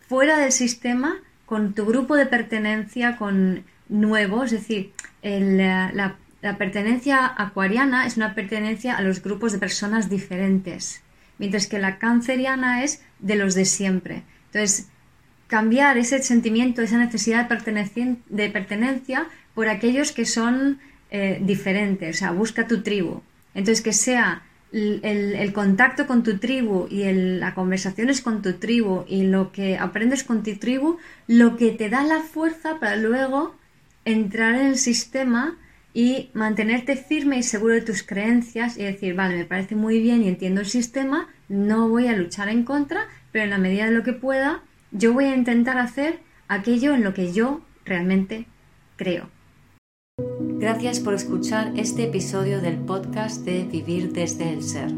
fuera 0.08 0.38
del 0.38 0.52
sistema 0.52 1.16
con 1.46 1.74
tu 1.74 1.86
grupo 1.86 2.16
de 2.16 2.26
pertenencia, 2.26 3.18
con 3.18 3.66
nuevos, 3.90 4.54
es 4.54 4.62
decir, 4.62 4.94
la, 5.22 6.16
la 6.42 6.58
pertenencia 6.58 7.32
acuariana 7.38 8.06
es 8.06 8.18
una 8.18 8.34
pertenencia 8.34 8.96
a 8.96 9.02
los 9.02 9.22
grupos 9.22 9.52
de 9.52 9.60
personas 9.60 10.10
diferentes 10.10 11.04
mientras 11.38 11.68
que 11.68 11.80
la 11.80 11.98
canceriana 11.98 12.84
es 12.84 13.04
de 13.24 13.36
los 13.36 13.56
de 13.56 13.66
siempre. 13.66 14.22
Entonces, 14.48 14.90
cambiar 15.48 15.98
ese 15.98 16.22
sentimiento, 16.22 16.82
esa 16.82 16.98
necesidad 16.98 17.50
de, 17.50 18.50
pertenencia 18.50 19.28
por 19.56 19.68
aquellos 19.68 20.12
que 20.12 20.26
son 20.26 20.80
eh, 21.10 21.40
diferentes, 21.42 22.18
o 22.18 22.20
sea, 22.20 22.32
busca 22.32 22.68
tu 22.68 22.84
tribu. 22.84 23.22
Entonces, 23.56 23.82
que 23.84 23.94
sea 23.94 24.44
el, 24.72 25.54
contacto 25.54 26.08
con 26.08 26.24
tu 26.24 26.40
tribu 26.40 26.88
y 26.90 27.04
las 27.14 27.54
conversaciones 27.54 28.22
con 28.22 28.42
tu 28.42 28.54
tribu 28.54 29.06
y 29.08 29.24
lo 29.24 29.52
que 29.52 29.78
aprendes 29.78 30.24
con 30.24 30.44
tu 30.44 30.56
tribu, 30.56 30.98
lo 31.28 31.58
que 31.58 31.72
te 31.72 31.90
da 31.90 32.04
la 32.04 32.22
fuerza 32.22 32.80
para 32.80 32.96
luego 32.96 33.56
entrar 34.06 34.56
en 34.56 34.68
el 34.68 34.78
sistema 34.78 35.58
y 35.94 36.32
mantenerte 36.34 36.96
firme 36.96 37.38
y 37.38 37.44
seguro 37.44 37.76
de 37.76 37.82
tus 37.82 38.02
creencias 38.02 38.78
y 38.78 38.84
decir, 38.84 39.14
vale, 39.14 39.38
me 39.38 39.46
parece 39.46 39.76
muy 39.76 40.00
bien 40.00 40.24
y 40.24 40.28
entiendo 40.28 40.62
el 40.62 40.68
sistema, 40.68 41.30
no 41.54 41.88
voy 41.88 42.08
a 42.08 42.16
luchar 42.16 42.50
en 42.50 42.64
contra, 42.64 43.08
pero 43.32 43.44
en 43.44 43.52
la 43.52 43.60
medida 43.60 43.86
de 43.86 43.92
lo 43.92 44.04
que 44.04 44.14
pueda, 44.14 44.64
yo 44.92 45.14
voy 45.14 45.26
a 45.26 45.36
intentar 45.36 45.78
hacer 45.78 46.20
aquello 46.48 46.96
en 46.96 47.04
lo 47.04 47.14
que 47.14 47.32
yo 47.32 47.62
realmente 47.86 48.48
creo. 48.96 49.30
Gracias 50.40 51.00
por 51.00 51.14
escuchar 51.14 51.72
este 51.76 52.06
episodio 52.06 52.60
del 52.60 52.78
podcast 52.78 53.46
de 53.46 53.66
Vivir 53.66 54.14
desde 54.14 54.52
el 54.52 54.64
Ser. 54.64 54.92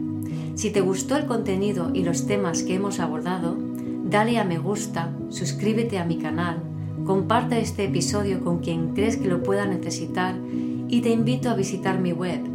Si 0.56 0.70
te 0.72 0.80
gustó 0.80 1.18
el 1.18 1.26
contenido 1.26 1.92
y 1.94 2.04
los 2.04 2.26
temas 2.26 2.64
que 2.64 2.76
hemos 2.76 3.02
abordado, 3.02 3.58
dale 4.06 4.40
a 4.40 4.46
me 4.46 4.58
gusta, 4.58 5.12
suscríbete 5.30 6.00
a 6.00 6.06
mi 6.06 6.20
canal, 6.20 6.64
comparte 7.06 7.60
este 7.60 7.84
episodio 7.84 8.42
con 8.42 8.60
quien 8.60 8.94
crees 8.94 9.18
que 9.18 9.28
lo 9.28 9.44
pueda 9.44 9.66
necesitar 9.66 10.36
y 10.88 11.02
te 11.02 11.10
invito 11.10 11.50
a 11.50 11.56
visitar 11.56 12.00
mi 12.00 12.14
web 12.14 12.55